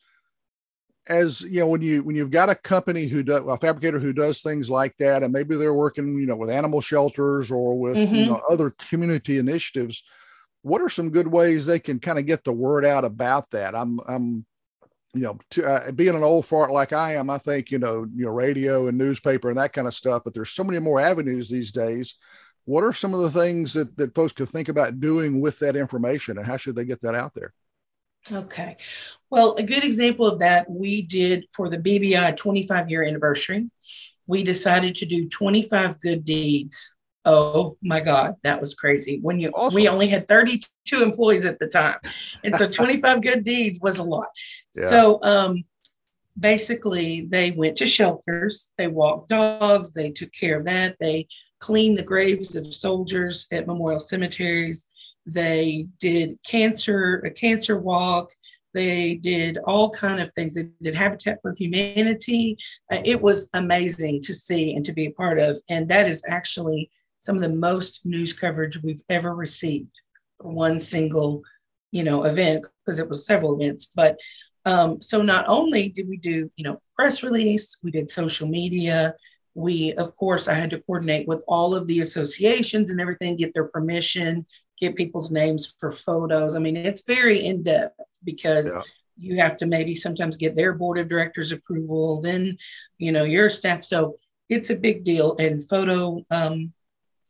[1.08, 4.12] as you know, when you when you've got a company who does a fabricator who
[4.12, 7.96] does things like that, and maybe they're working, you know, with animal shelters or with
[7.96, 8.16] mm-hmm.
[8.16, 10.04] you know other community initiatives,
[10.64, 13.76] what are some good ways they can kind of get the word out about that?
[13.76, 14.48] I'm I'm
[15.16, 18.06] you know, to, uh, being an old fart like I am, I think you know,
[18.14, 20.24] you know, radio and newspaper and that kind of stuff.
[20.24, 22.16] But there's so many more avenues these days.
[22.66, 25.76] What are some of the things that that folks could think about doing with that
[25.76, 27.54] information, and how should they get that out there?
[28.32, 28.76] Okay,
[29.30, 33.70] well, a good example of that we did for the BBI 25 year anniversary.
[34.28, 36.95] We decided to do 25 good deeds
[37.26, 39.20] Oh my God, that was crazy.
[39.22, 39.76] When you awesome.
[39.76, 41.98] we only had 32 employees at the time.
[42.44, 44.28] And so 25 good deeds was a lot.
[44.76, 44.88] Yeah.
[44.88, 45.64] So um
[46.40, 51.28] basically they went to shelters, they walked dogs, they took care of that, they
[51.60, 54.88] cleaned the graves of soldiers at memorial cemeteries,
[55.26, 58.32] they did cancer, a cancer walk,
[58.76, 62.58] they did all kind of things they did habitat for humanity
[62.92, 66.22] uh, it was amazing to see and to be a part of and that is
[66.28, 66.90] actually
[67.26, 69.90] some of the most news coverage we've ever received
[70.40, 71.42] for one single,
[71.92, 73.90] you know, event because it was several events.
[73.96, 74.16] But
[74.66, 79.16] um, so not only did we do, you know, press release, we did social media.
[79.56, 83.56] We, of course, I had to coordinate with all of the associations and everything, get
[83.56, 84.46] their permission,
[84.80, 86.56] get people's names for photos.
[86.56, 88.82] I mean, it's very in depth because yeah.
[89.18, 92.56] you have to maybe sometimes get their board of directors approval, then,
[93.00, 93.84] you know, your staff.
[93.84, 94.14] So
[94.48, 95.36] it's a big deal.
[95.40, 96.72] And photo um,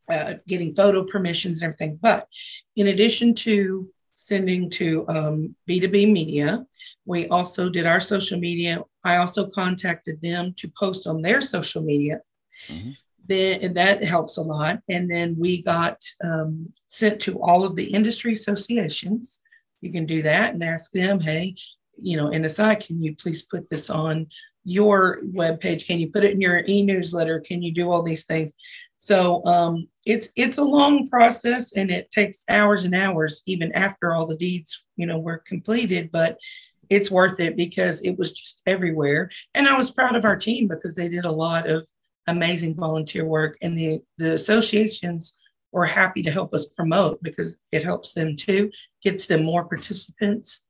[0.10, 2.00] uh, getting photo permissions and everything.
[2.02, 2.28] But
[2.76, 6.66] in addition to sending to um, B2B media,
[7.06, 8.84] we also did our social media.
[9.04, 12.22] I also contacted them to post on their social media.
[12.68, 12.92] Mm-hmm.
[13.28, 14.82] Then and that helps a lot.
[14.90, 19.42] And then we got um, sent to all of the industry associations.
[19.82, 21.56] You can do that and ask them, hey,
[22.02, 24.28] you know, NSI, can you please put this on
[24.64, 25.88] your webpage?
[25.88, 27.40] Can you put it in your e-newsletter?
[27.40, 28.54] Can you do all these things?
[28.98, 34.14] So um, it's it's a long process and it takes hours and hours even after
[34.14, 36.10] all the deeds you know were completed.
[36.12, 36.38] But
[36.90, 40.68] it's worth it because it was just everywhere, and I was proud of our team
[40.68, 41.88] because they did a lot of
[42.28, 45.40] amazing volunteer work, and the the associations
[45.72, 48.72] were happy to help us promote because it helps them too,
[49.04, 50.66] gets them more participants.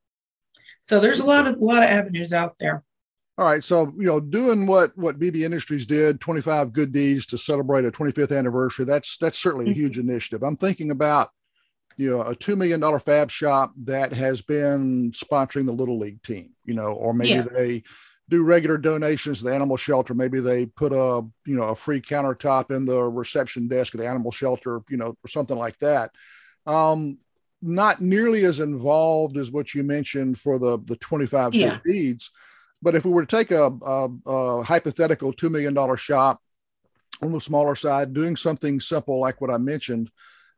[0.80, 2.84] So there's a lot of a lot of avenues out there.
[3.38, 7.38] All right, so you know, doing what what BB Industries did, 25 good deeds to
[7.38, 8.86] celebrate a 25th anniversary.
[8.86, 9.82] That's that's certainly a mm-hmm.
[9.82, 10.42] huge initiative.
[10.42, 11.30] I'm thinking about
[11.98, 16.22] you know a two million dollar fab shop that has been sponsoring the little league
[16.24, 17.42] team, you know, or maybe yeah.
[17.42, 17.84] they
[18.30, 20.14] do regular donations to the animal shelter.
[20.14, 24.08] Maybe they put a you know a free countertop in the reception desk of the
[24.08, 26.12] animal shelter, you know, or something like that.
[26.66, 27.18] Um,
[27.62, 31.80] not nearly as involved as what you mentioned for the the 25 Yeah.
[31.86, 32.32] deeds.
[32.86, 36.40] But if we were to take a, a, a hypothetical $2 million shop
[37.24, 40.12] on the smaller side, doing something simple like what I mentioned,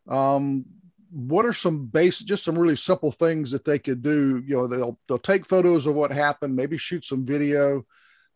[0.10, 0.66] um,
[1.10, 4.44] what are some base, just some really simple things that they could do?
[4.46, 7.86] You know, they'll they'll take photos of what happened, maybe shoot some video,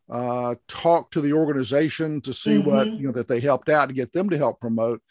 [0.09, 2.97] uh, talk to the organization to see what Mhm.
[2.97, 5.01] you know that they helped out to get them to help promote.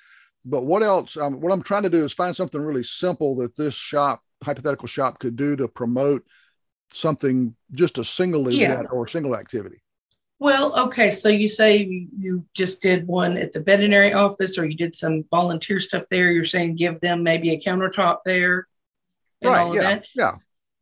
[0.47, 1.19] But what else?
[1.19, 4.89] Um, what I'm trying to do is find something really simple that this shop, hypothetical
[4.89, 6.25] shop, could do to promote
[6.93, 8.73] something, just a single Yeah.
[8.73, 9.83] event or a single activity.
[10.39, 11.11] Well, okay.
[11.11, 15.25] So you say you, just did one at the veterinary office or you did some
[15.31, 16.31] volunteer stuff there.
[16.33, 18.67] You're saying give them maybe a countertop there
[19.43, 19.83] and all of yeah.
[19.83, 20.07] that.
[20.15, 20.33] Yeah.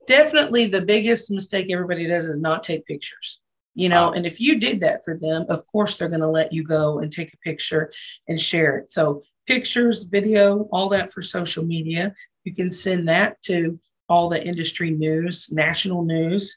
[0.06, 3.40] Definitely the biggest mistake everybody does is not take pictures.
[3.74, 4.12] You know, Ah.
[4.12, 7.00] and if you did that for them, of course they're going to let you go
[7.00, 7.92] and take a picture
[8.28, 8.92] and share it.
[8.92, 12.14] So pictures, video, all that for social media.
[12.44, 16.56] You can send that to all the industry news, national news.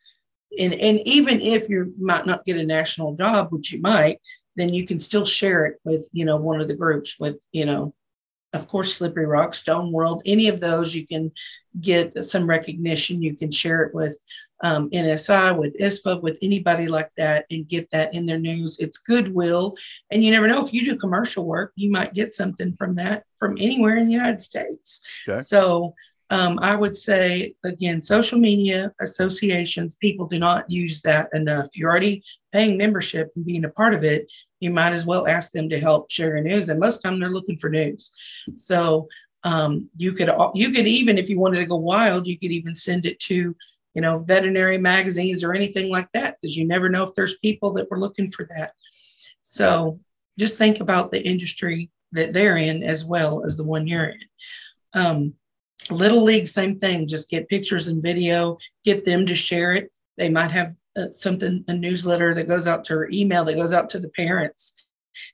[0.59, 4.19] And, and even if you might not get a national job, which you might,
[4.55, 7.65] then you can still share it with, you know, one of the groups with, you
[7.65, 7.93] know,
[8.53, 11.31] of course, Slippery Rock, Stone World, any of those, you can
[11.79, 13.21] get some recognition.
[13.21, 14.17] You can share it with
[14.61, 18.77] um, NSI, with ISFA, with anybody like that, and get that in their news.
[18.79, 19.73] It's goodwill.
[20.09, 23.23] And you never know if you do commercial work, you might get something from that
[23.37, 24.99] from anywhere in the United States.
[25.29, 25.39] Okay.
[25.39, 25.95] So
[26.31, 31.67] um, I would say, again, social media associations, people do not use that enough.
[31.75, 34.31] You're already paying membership and being a part of it.
[34.61, 36.69] You might as well ask them to help share your news.
[36.69, 38.13] And most of the time they're looking for news.
[38.55, 39.09] So
[39.43, 42.75] um, you could you could even if you wanted to go wild, you could even
[42.75, 43.53] send it to
[43.93, 47.73] you know veterinary magazines or anything like that because you never know if there's people
[47.73, 48.71] that were looking for that.
[49.41, 49.99] So
[50.39, 54.19] just think about the industry that they're in as well as the one you're in.
[54.93, 55.33] Um,
[55.89, 57.07] Little League, same thing.
[57.07, 59.91] Just get pictures and video, get them to share it.
[60.17, 63.73] They might have uh, something, a newsletter that goes out to or email that goes
[63.73, 64.73] out to the parents.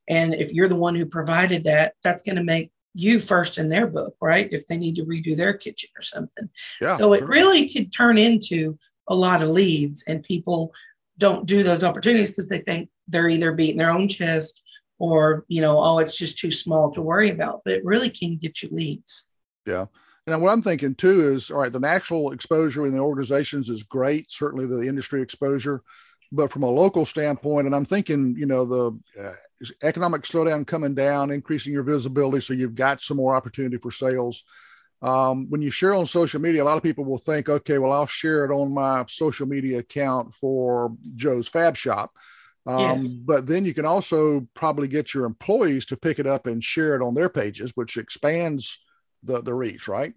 [0.07, 3.69] And if you're the one who provided that, that's going to make you first in
[3.69, 4.47] their book, right?
[4.51, 6.49] If they need to redo their kitchen or something.
[6.81, 6.95] Yeah.
[6.95, 7.27] so it sure.
[7.27, 10.73] really could turn into a lot of leads, and people
[11.17, 14.61] don't do those opportunities because they think they're either beating their own chest
[14.99, 17.61] or, you know, oh, it's just too small to worry about.
[17.63, 19.29] But it really can get you leads.
[20.27, 23.83] And what I'm thinking too is, all right, the national exposure in the organizations is
[23.83, 25.81] great, certainly the industry exposure,
[26.33, 29.33] but from a local standpoint, and I'm thinking, you know, the uh,
[29.83, 34.43] economic slowdown coming down, increasing your visibility, so you've got some more opportunity for sales.
[35.01, 37.93] Um, when you share on social media, a lot of people will think, okay, well,
[37.93, 42.11] I'll share it on my social media account for Joe's Fab Shop.
[42.65, 43.07] Um, Yes.
[43.13, 46.95] But then you can also probably get your employees to pick it up and share
[46.95, 48.79] it on their pages, which expands
[49.23, 50.13] the, the reach, right?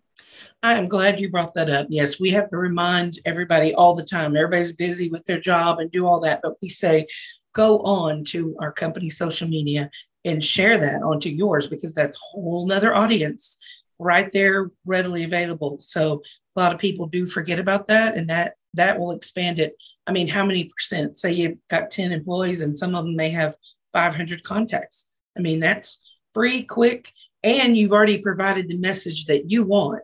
[0.62, 1.86] I am glad you brought that up.
[1.90, 4.36] Yes, we have to remind everybody all the time.
[4.36, 7.06] Everybody's busy with their job and do all that, but we say
[7.54, 9.90] go on to our company social media
[10.24, 13.58] and share that onto yours because that's a whole nother audience
[13.98, 15.78] right there readily available.
[15.80, 16.22] So
[16.56, 19.74] a lot of people do forget about that and that that will expand it.
[20.06, 21.18] I mean, how many percent?
[21.18, 23.56] Say you've got 10 employees and some of them may have
[23.92, 25.06] 500 contacts.
[25.36, 26.00] I mean, that's
[26.32, 30.02] free, quick, and you've already provided the message that you want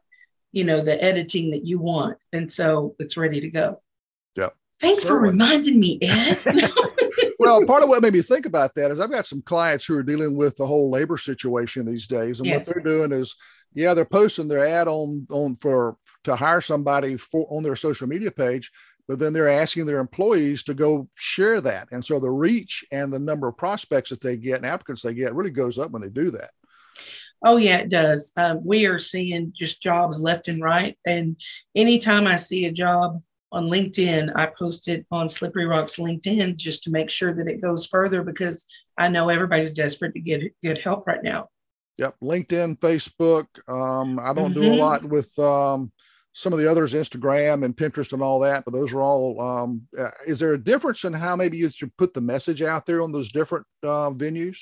[0.57, 2.17] you know, the editing that you want.
[2.33, 3.83] And so it's ready to go.
[4.37, 4.49] yeah
[4.81, 6.39] Thanks for reminding me, Ed.
[7.39, 9.99] well, part of what made me think about that is I've got some clients who
[9.99, 12.67] are dealing with the whole labor situation these days, and Yes.
[12.67, 13.37] what they're doing is,
[13.75, 18.09] yeah, they're posting their ad on on for to hire somebody for on their social
[18.09, 18.71] media page,
[19.09, 23.13] but then they're asking their employees to go share that, and so the reach and
[23.13, 26.01] the number of prospects that they get and applicants they get really goes up when
[26.01, 26.51] they do that.
[27.45, 28.33] Oh, yeah, it does.
[28.37, 30.99] Um, we are seeing just jobs left and right.
[31.07, 31.37] And
[31.75, 33.17] anytime I see a job
[33.53, 37.63] on LinkedIn, I post it on Slippery Rocks LinkedIn just to make sure that it
[37.63, 38.67] goes further because
[38.99, 41.49] I know everybody's desperate to get good help right now.
[41.99, 43.47] Yep, LinkedIn, Facebook.
[43.69, 44.79] Um, I don't do a Mhm.
[44.79, 45.93] lot with um,
[46.35, 49.41] some of the others, Instagram and Pinterest and all that, but those are all.
[49.41, 52.85] Um, uh, is there a difference in how maybe you should put the message out
[52.85, 54.59] there on those different uh, venues?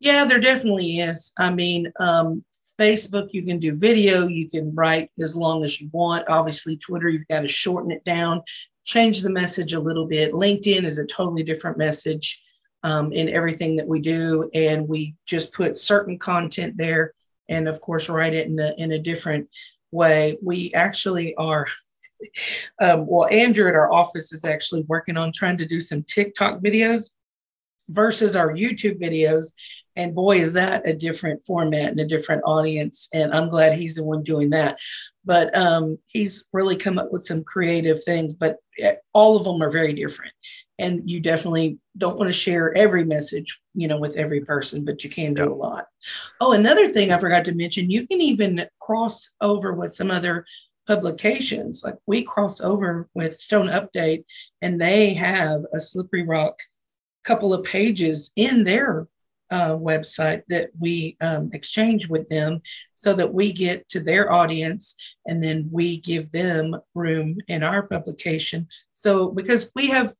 [0.00, 1.32] Yeah, there definitely is.
[1.38, 2.44] I mean, um,
[2.78, 6.28] Facebook, you can do video, you can write as long as you want.
[6.28, 8.42] Obviously, Twitter, you've got to shorten it down,
[8.84, 10.32] change the message a little bit.
[10.32, 12.42] LinkedIn is a totally different message
[12.82, 14.50] um, in everything that we do.
[14.54, 17.14] And we just put certain content there
[17.48, 19.48] and, of course, write it in a, in a different
[19.90, 20.38] way.
[20.42, 21.66] We actually are.
[22.80, 26.60] Um, well, Andrew at our office is actually working on trying to do some TikTok
[26.60, 27.10] videos
[27.88, 29.52] versus our YouTube videos.
[29.96, 33.08] And boy, is that a different format and a different audience.
[33.14, 34.78] And I'm glad he's the one doing that.
[35.24, 39.62] But um, he's really come up with some creative things, but eh, all of them
[39.62, 40.32] are very different.
[40.78, 45.04] And you definitely don't want to share every message, you know, with every person, but
[45.04, 45.86] you can do a lot.
[46.40, 50.44] Oh, another thing I forgot to mention, you can even cross over with some other
[50.86, 51.82] publications.
[51.84, 54.24] Like we cross over with Stone Update,
[54.62, 56.58] and they have a Slippery Rock
[57.24, 59.08] couple of pages in their
[59.50, 62.60] uh, website that we um, exchange with them
[62.94, 64.96] so that we get to their audience
[65.26, 68.66] and then we give them room in our publication.
[68.92, 70.12] So, because we have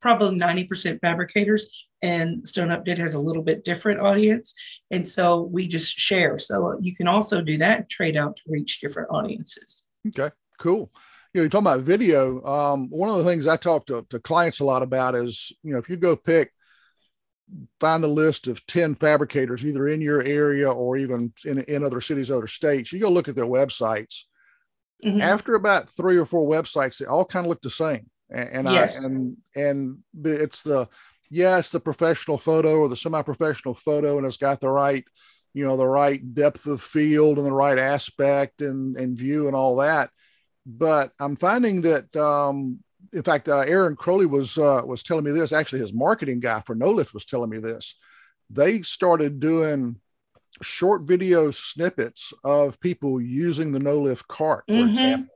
[0.00, 4.52] probably 90% fabricators and Stone Update has a little bit different audience.
[4.90, 6.38] And so we just share.
[6.38, 9.84] So you can also do that, trade out to reach different audiences.
[10.08, 10.90] Okay, cool.
[11.32, 12.44] You know, you're talking about video.
[12.44, 15.72] Um, one of the things I talk to, to clients a lot about is, you
[15.72, 16.52] know, if you go pick,
[17.80, 22.00] find a list of 10 fabricators, either in your area or even in, in other
[22.00, 24.24] cities, other states, you go look at their websites.
[25.04, 25.20] Mm-hmm.
[25.20, 28.08] After about three or four websites, they all kind of look the same.
[28.30, 29.02] And, and yes.
[29.02, 30.88] I, and, and it's the,
[31.30, 35.04] yeah, it's the professional photo or the semi-professional photo, and it's got the right,
[35.54, 39.56] you know, the right depth of field and the right aspect and, and view and
[39.56, 40.10] all that.
[40.64, 42.80] But I'm finding that, um,
[43.12, 45.52] in fact, uh, Aaron Crowley was uh, was telling me this.
[45.52, 47.96] Actually, his marketing guy for No Lift was telling me this.
[48.48, 49.96] They started doing
[50.60, 54.88] short video snippets of people using the No Lift cart, for mm-hmm.
[54.88, 55.34] example.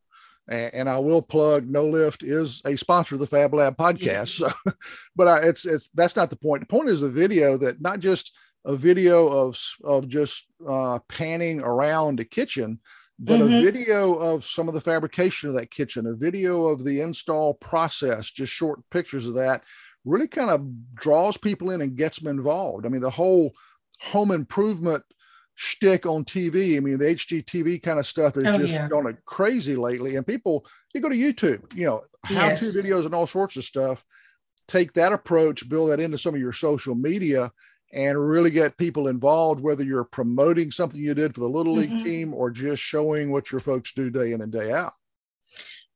[0.48, 4.28] And, and, I will plug No Lift is a sponsor of the Fab Lab podcast.
[4.28, 4.50] So,
[5.16, 6.60] but I, it's it's that's not the point.
[6.60, 8.32] The point is a video that not just
[8.64, 12.80] a video of of just uh, panning around a kitchen,
[13.18, 13.54] but mm-hmm.
[13.54, 17.54] a video of some of the fabrication of that kitchen, a video of the install
[17.54, 19.62] process, just short pictures of that,
[20.04, 22.84] really kind of draws people in and gets them involved.
[22.84, 23.52] I mean, the whole
[24.00, 25.02] home improvement
[25.54, 26.76] shtick on TV.
[26.76, 28.88] I mean, the HGTV kind of stuff is oh, just yeah.
[28.88, 30.16] gone crazy lately.
[30.16, 32.76] And people, you go to YouTube, you know, how to yes.
[32.76, 34.04] videos and all sorts of stuff.
[34.68, 37.50] Take that approach, build that into some of your social media,
[37.92, 41.90] and really get people involved, whether you're promoting something you did for the Little League
[41.90, 42.04] mm-hmm.
[42.04, 44.94] team or just showing what your folks do day in and day out.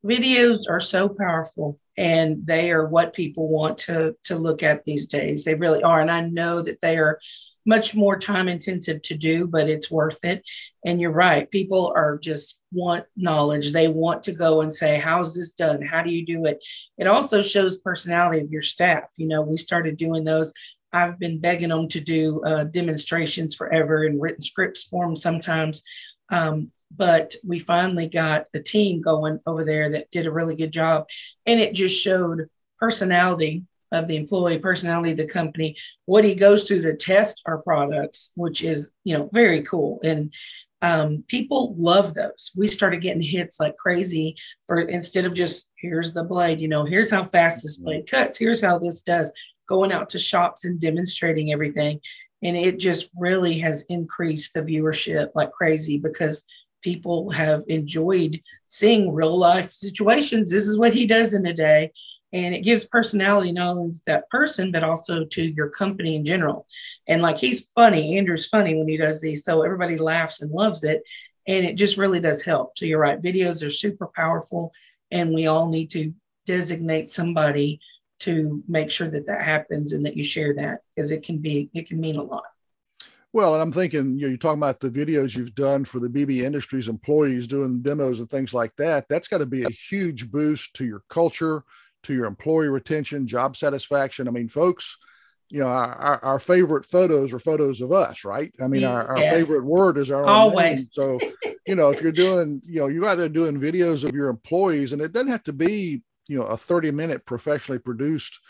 [0.04, 5.06] Videos are so powerful and they are what people want to, to look at these
[5.06, 5.44] days.
[5.44, 6.00] They really are.
[6.00, 7.18] And I know that they are
[7.66, 10.42] much more time intensive to do, but it's worth it.
[10.86, 11.50] And you're right.
[11.50, 13.72] People are just want knowledge.
[13.72, 15.82] They want to go and say, how's this done?
[15.82, 16.58] How do you do it?
[16.96, 19.04] It also shows personality of your staff.
[19.18, 20.54] You know, we started doing those
[20.92, 25.82] I've been begging them to do uh, demonstrations forever and written scripts for them sometimes.
[26.30, 30.72] Um, but we finally got a team going over there that did a really good
[30.72, 31.08] job.
[31.46, 35.76] And it just showed personality of the employee, personality of the company,
[36.06, 40.00] what he goes through to test our products, which is, you know, very cool.
[40.02, 40.32] And
[40.82, 42.52] um, people love those.
[42.56, 44.36] We started getting hits like crazy
[44.66, 48.38] for instead of just here's the blade, you know, here's how fast this blade cuts,
[48.38, 49.32] here's how this does
[49.70, 52.00] going out to shops and demonstrating everything.
[52.42, 56.44] And it just really has increased the viewership like crazy because
[56.82, 60.50] people have enjoyed seeing real life situations.
[60.50, 61.92] This is what he does in a day.
[62.32, 66.24] And it gives personality not only to that person, but also to your company in
[66.24, 66.66] general.
[67.06, 69.44] And like he's funny, Andrew's funny when he does these.
[69.44, 71.02] So everybody laughs and loves it.
[71.46, 72.76] And it just really does help.
[72.76, 74.72] So you're right, videos are super powerful.
[75.12, 76.12] And we all need to
[76.46, 77.80] designate somebody
[78.20, 81.70] to make sure that that happens and that you share that because it can be
[81.74, 82.44] it can mean a lot.
[83.32, 86.08] Well and i'm thinking you know you're talking about the videos you've done for the
[86.08, 90.30] bb industries employees doing demos and things like that that's got to be a huge
[90.32, 91.62] boost to your culture
[92.02, 94.26] to your employee retention job satisfaction.
[94.26, 94.98] I mean folks
[95.48, 98.52] you know our, our favorite photos are photos of us right?
[98.62, 99.46] I mean our, our yes.
[99.46, 100.90] favorite word is our always.
[100.92, 101.18] So
[101.66, 104.92] you know if you're doing you know you got to doing videos of your employees
[104.92, 108.40] and it doesn't have to be you know a 30 minute professionally produced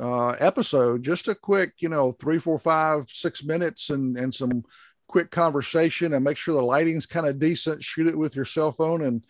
[0.00, 4.62] uh, episode just a quick you know three four five six minutes and and some
[5.08, 8.70] quick conversation and make sure the lighting's kind of decent shoot it with your cell
[8.70, 9.24] phone and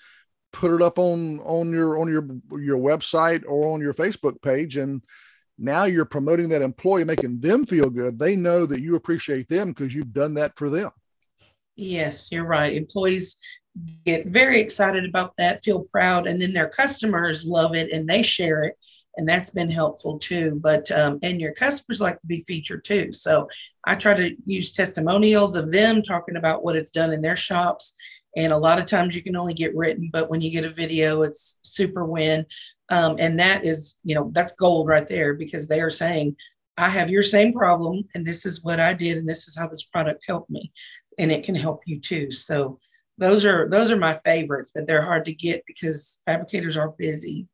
[0.53, 2.27] put it up on on your on your
[2.61, 4.77] your website or on your facebook page.
[4.77, 5.03] And
[5.59, 8.19] now you're promoting that employee making them feel good.
[8.19, 10.91] They know that you appreciate them because you've done that for them.
[11.77, 12.75] Yes you're right.
[12.75, 13.37] Employees
[14.05, 18.23] get very excited about that, feel proud, and then their customers love it and they
[18.23, 18.77] share it.
[19.17, 20.61] And that's been helpful too.
[20.63, 23.13] But, um, and your customers like to be featured too.
[23.13, 23.49] So
[23.85, 27.95] I try to use testimonials of them talking about what it's done in their shops.
[28.37, 30.71] And a lot of times you can only get written, but when you get a
[30.71, 32.47] video, it's super win.
[32.89, 36.37] Um, and that is, you know, that's gold right there because they are saying,
[36.77, 39.69] I have your same problem, and this is what I did, and this is how
[39.69, 40.73] this product helped me,
[41.19, 42.31] and it can help you too.
[42.31, 42.79] So
[43.21, 47.47] those are those are my favorites, but they're hard to get because fabricators are busy.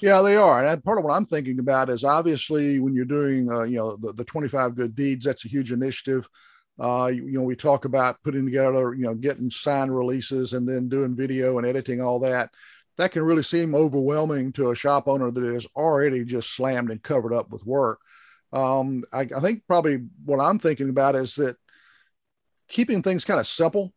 [0.00, 0.64] Yeah, they are.
[0.64, 3.96] And part of what I'm thinking about is obviously when you're doing, uh, you know,
[3.96, 6.28] the, the 25 good deeds, that's a huge initiative.
[6.80, 10.68] Uh, you, you, know, we talk about putting together, you know, getting signed releases and
[10.68, 12.50] then doing video and editing all that.
[12.96, 17.02] That can really seem overwhelming to a shop owner that is already just slammed and
[17.02, 18.00] covered up with work.
[18.52, 21.56] Um, I, I think probably what I'm thinking about is that
[22.68, 23.92] keeping things kind of simple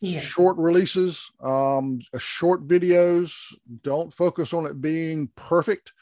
[0.00, 0.20] yeah.
[0.20, 3.54] short releases, um, short videos.
[3.82, 5.92] Don't focus on it being perfect.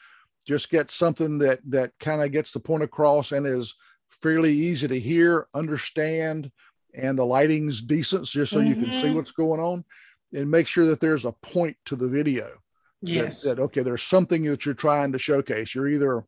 [0.45, 3.75] Just get something that that kind of gets the point across and is
[4.21, 6.51] fairly easy to hear, understand,
[6.93, 8.67] and the lighting's decent, just so mm-hmm.
[8.67, 9.15] you can see mm-hmm.
[9.15, 9.83] what's going on,
[10.33, 12.49] and make sure that there's a point to the video.
[13.01, 13.41] Yes.
[13.41, 15.75] That, that okay, there's something that you're trying to showcase.
[15.75, 16.25] You're either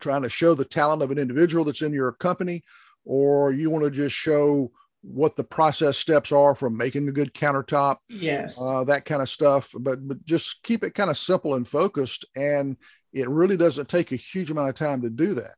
[0.00, 2.62] trying to show the talent of an individual that's in your company,
[3.04, 4.70] or you want to just show
[5.02, 8.60] what the process steps are from making a good countertop yes.
[8.60, 12.24] uh, that kind of stuff but but just keep it kind of simple and focused
[12.36, 12.76] and
[13.12, 15.54] it really doesn't take a huge amount of time to do that.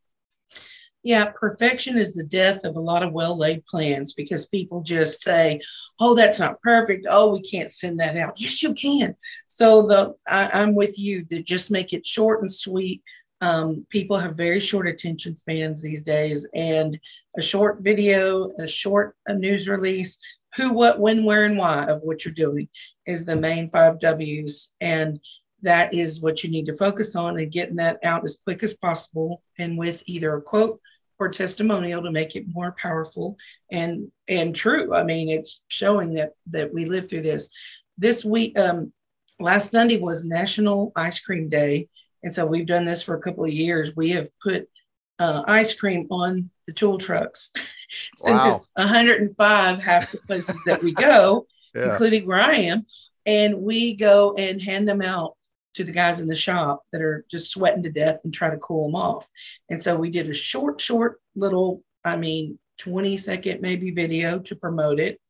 [1.03, 5.23] Yeah perfection is the death of a lot of well laid plans because people just
[5.23, 5.61] say
[6.01, 7.07] oh that's not perfect.
[7.09, 8.41] Oh we can't send that out.
[8.41, 9.15] Yes you can.
[9.47, 13.03] So the I, i'm with you to just make it short and sweet
[13.41, 16.99] um, people have very short attention spans these days, and
[17.37, 20.19] a short video, a short a news release,
[20.57, 22.69] who, what, when, where, and why of what you're doing
[23.07, 24.73] is the main five W's.
[24.81, 25.21] And
[25.63, 28.75] that is what you need to focus on and getting that out as quick as
[28.75, 30.81] possible and with either a quote
[31.19, 33.37] or testimonial to make it more powerful
[33.71, 34.95] and and true.
[34.95, 37.49] I mean, it's showing that that we live through this.
[37.97, 38.93] This week, um,
[39.39, 41.89] last Sunday was National Ice Cream Day,
[42.25, 43.95] and so we've done this for a couple of years.
[43.95, 44.67] We have put
[45.19, 47.53] uh, ice cream on the tool trucks
[48.17, 48.57] since wow.
[48.57, 51.91] it's 105 half the places that we go, yeah.
[51.91, 52.87] including where I am.
[53.27, 55.35] And we go and hand them out
[55.75, 58.57] to the guys in the shop that are just sweating to death and try to
[58.59, 59.29] cool them off.
[59.69, 64.57] And so we did a short, short little, I mean, 20 second maybe video to
[64.57, 65.21] promote it.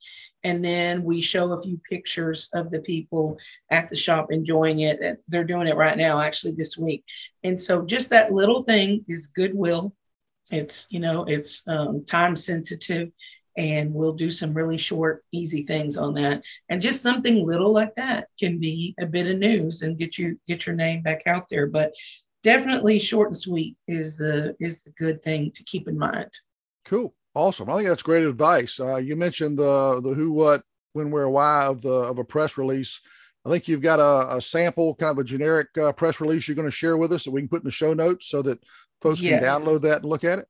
[0.44, 3.38] And then we show a few pictures of the people
[3.70, 5.22] at the shop enjoying it.
[5.28, 7.04] They're doing it right now, actually, this week.
[7.42, 9.94] And so just that little thing is goodwill.
[10.50, 13.10] It's, you know, it's um, time sensitive
[13.56, 16.42] and we'll do some really short, easy things on that.
[16.68, 20.38] And just something little like that can be a bit of news and get you
[20.46, 21.66] get your name back out there.
[21.66, 21.94] But
[22.42, 26.30] definitely short and sweet is the is the good thing to keep in mind.
[26.84, 27.14] Cool.
[27.34, 27.68] Awesome.
[27.68, 28.78] I think that's great advice.
[28.78, 30.62] Uh, you mentioned the the who, what,
[30.92, 33.00] when, where, why of the of a press release.
[33.44, 36.54] I think you've got a, a sample, kind of a generic uh, press release you're
[36.54, 38.58] going to share with us that we can put in the show notes so that
[39.02, 39.40] folks yes.
[39.40, 40.48] can download that and look at it.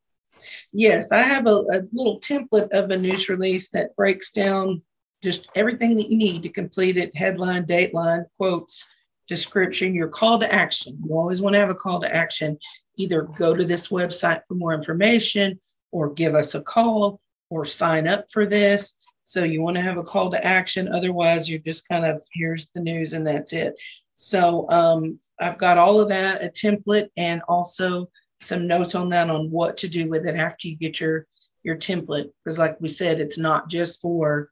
[0.73, 4.83] Yes, I have a, a little template of a news release that breaks down
[5.25, 8.89] just everything that you need to complete it: headline, dateline, quotes,
[9.27, 10.99] description, your call to action.
[11.05, 12.59] You always want to have a call to action.
[12.97, 15.59] Either go to this website for more information
[15.95, 17.21] or give us a call
[17.51, 18.95] or sign up for this.
[19.23, 20.93] So you want to have a call to action.
[20.93, 23.75] Otherwise, you're just kind of here's the news and that's it.
[24.15, 29.31] So um, I've got all of that, a template, and also some notes on that
[29.31, 31.27] on what to do with it after you get your
[31.63, 32.31] your template.
[32.45, 34.51] Because like we said, it's not just for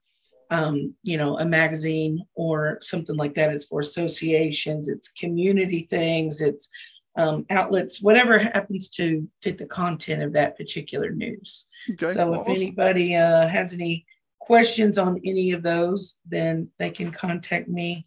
[0.50, 3.52] um, you know a magazine or something like that.
[3.52, 6.68] It's for associations, it's community things, it's
[7.16, 11.66] um, outlets, whatever happens to fit the content of that particular news.
[11.90, 14.06] Okay, so if anybody uh, has any
[14.40, 18.06] questions on any of those, then they can contact me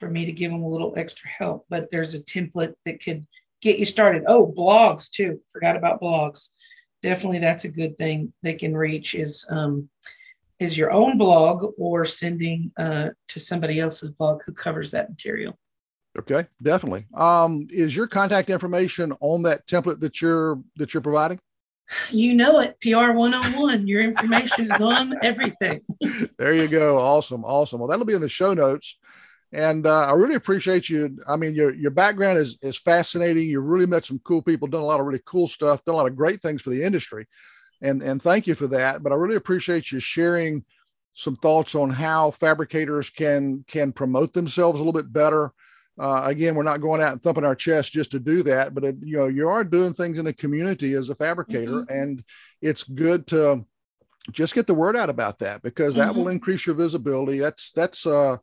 [0.00, 1.64] for me to give them a little extra help.
[1.70, 3.26] But there's a template that could
[3.60, 4.24] get you started.
[4.26, 5.40] Oh, blogs too.
[5.52, 6.50] Forgot about blogs.
[7.02, 9.88] Definitely, that's a good thing they can reach is um,
[10.58, 15.58] is your own blog or sending uh, to somebody else's blog who covers that material.
[16.18, 17.06] Okay, definitely.
[17.14, 21.38] Um, is your contact information on that template that you're that you're providing?
[22.10, 23.86] You know it, PR 101.
[23.86, 25.80] Your information is on everything.
[26.38, 26.98] there you go.
[26.98, 27.44] Awesome.
[27.44, 27.80] Awesome.
[27.80, 28.98] Well, that'll be in the show notes.
[29.52, 31.18] And uh, I really appreciate you.
[31.28, 33.48] I mean, your your background is is fascinating.
[33.48, 35.98] You've really met some cool people, done a lot of really cool stuff, done a
[35.98, 37.26] lot of great things for the industry.
[37.80, 39.02] And and thank you for that.
[39.02, 40.64] But I really appreciate you sharing
[41.14, 45.52] some thoughts on how fabricators can can promote themselves a little bit better
[45.98, 48.84] uh, again, we're not going out and thumping our chest just to do that, but
[48.84, 51.92] it, you know, you are doing things in a community as a fabricator, mm-hmm.
[51.92, 52.24] and
[52.60, 53.64] it's good to
[54.30, 56.18] just get the word out about that because that mm-hmm.
[56.18, 57.38] will increase your visibility.
[57.38, 58.38] That's that's uh,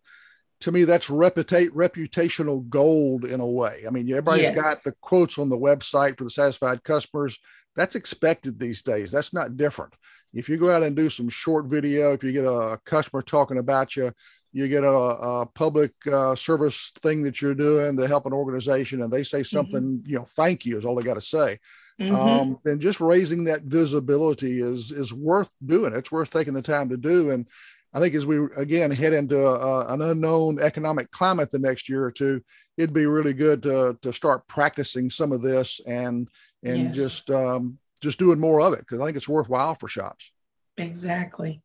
[0.62, 3.84] to me, that's reputate reputational gold in a way.
[3.88, 4.56] I mean, everybody's Yes.
[4.56, 7.40] got the quotes on the website for the satisfied customers.
[7.76, 9.12] That's expected these days.
[9.12, 9.94] That's not different.
[10.34, 13.58] If you go out and do some short video, if you get a customer talking
[13.58, 14.12] about you,
[14.52, 19.02] you get a, a public uh, service thing that you're doing to help an organization,
[19.02, 21.60] and they say something, you know, thank you is all they got to say.
[22.00, 22.16] Mhm.
[22.16, 25.94] Um, and just raising that visibility is is worth doing.
[25.94, 27.32] It's worth taking the time to do.
[27.32, 27.46] And
[27.94, 32.04] I think as we again head into a, an unknown economic climate the next year
[32.06, 32.42] or two,
[32.78, 36.30] it'd be really good to to start practicing some of this and
[36.64, 36.96] and Yes.
[36.96, 40.32] just um, just doing more of it because I think it's worthwhile for shops.
[40.78, 41.62] exactly.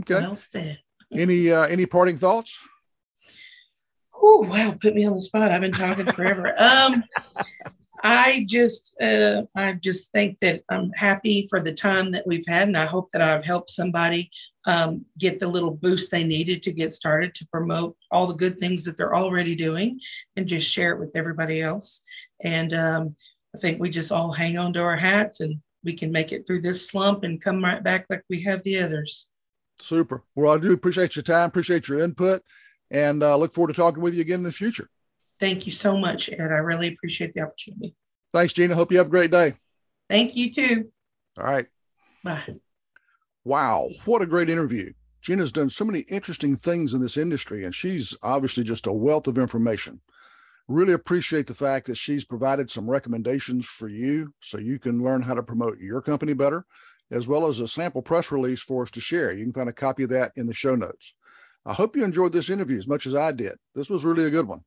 [0.00, 0.20] Okay.
[0.20, 0.78] Well said.
[1.12, 2.58] Any uh, any parting thoughts?
[4.14, 5.50] Oh wow, put me on the spot.
[5.50, 6.54] I've been talking forever.
[6.58, 7.04] um,
[8.02, 12.66] I just, uh, I just think that I'm happy for the time that we've had,
[12.68, 14.30] and I hope that I've helped somebody
[14.66, 18.58] um, get the little boost they needed to get started to promote all the good
[18.58, 20.00] things that they're already doing,
[20.36, 22.02] and just share it with everybody else.
[22.42, 23.16] And um,
[23.54, 26.44] I think we just all hang on to our hats, and we can make it
[26.46, 29.28] through this slump and come right back like we have the others.
[29.78, 30.22] Super.
[30.34, 32.42] Well, I do appreciate your time, appreciate your input,
[32.90, 34.88] and uh, look forward to talking with you again in the future.
[35.40, 36.40] Thank you so much, Ed.
[36.40, 37.94] I really appreciate the opportunity.
[38.32, 38.74] Thanks, Gina.
[38.74, 39.54] Hope you have a great day.
[40.08, 40.92] Thank you too.
[41.38, 41.66] All right.
[42.22, 42.42] Bye.
[43.44, 44.92] Wow, what a great interview.
[45.20, 49.26] Gina's done so many interesting things in this industry, and she's obviously just a wealth
[49.26, 50.00] of information.
[50.68, 55.22] Really appreciate the fact that she's provided some recommendations for you so you can learn
[55.22, 56.64] how to promote your company better,
[57.12, 59.32] as well as a sample press release for us to share.
[59.32, 61.14] You can find a copy of that in the show notes.
[61.64, 63.52] I hope you enjoyed this interview as much as I did.
[63.74, 64.64] This was really a good one.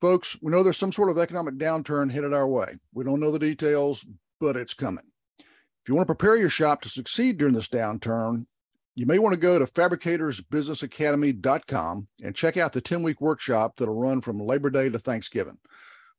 [0.00, 2.76] Folks, we know there's some sort of economic downturn headed our way.
[2.94, 4.06] We don't know the details,
[4.40, 5.04] but it's coming.
[5.38, 8.46] If you want to prepare your shop to succeed during this downturn,
[8.94, 13.94] you may want to go to fabricatorsbusinessacademy.com and check out the 10 week workshop that'll
[13.94, 15.58] run from Labor Day to Thanksgiving.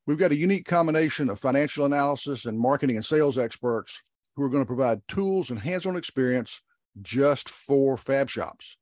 [0.06, 4.00] We've got a unique combination of financial analysis and marketing and sales experts
[4.38, 6.62] who are going to provide tools and hands on experience
[7.02, 8.76] just for fab shops.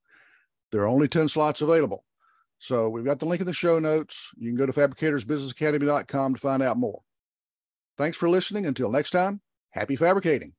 [0.71, 2.05] There are only 10 slots available.
[2.59, 4.31] So we've got the link in the show notes.
[4.37, 7.01] You can go to fabricatorsbusinessacademy.com to find out more.
[7.97, 8.67] Thanks for listening.
[8.67, 9.41] Until next time,
[9.71, 10.56] happy fabricating.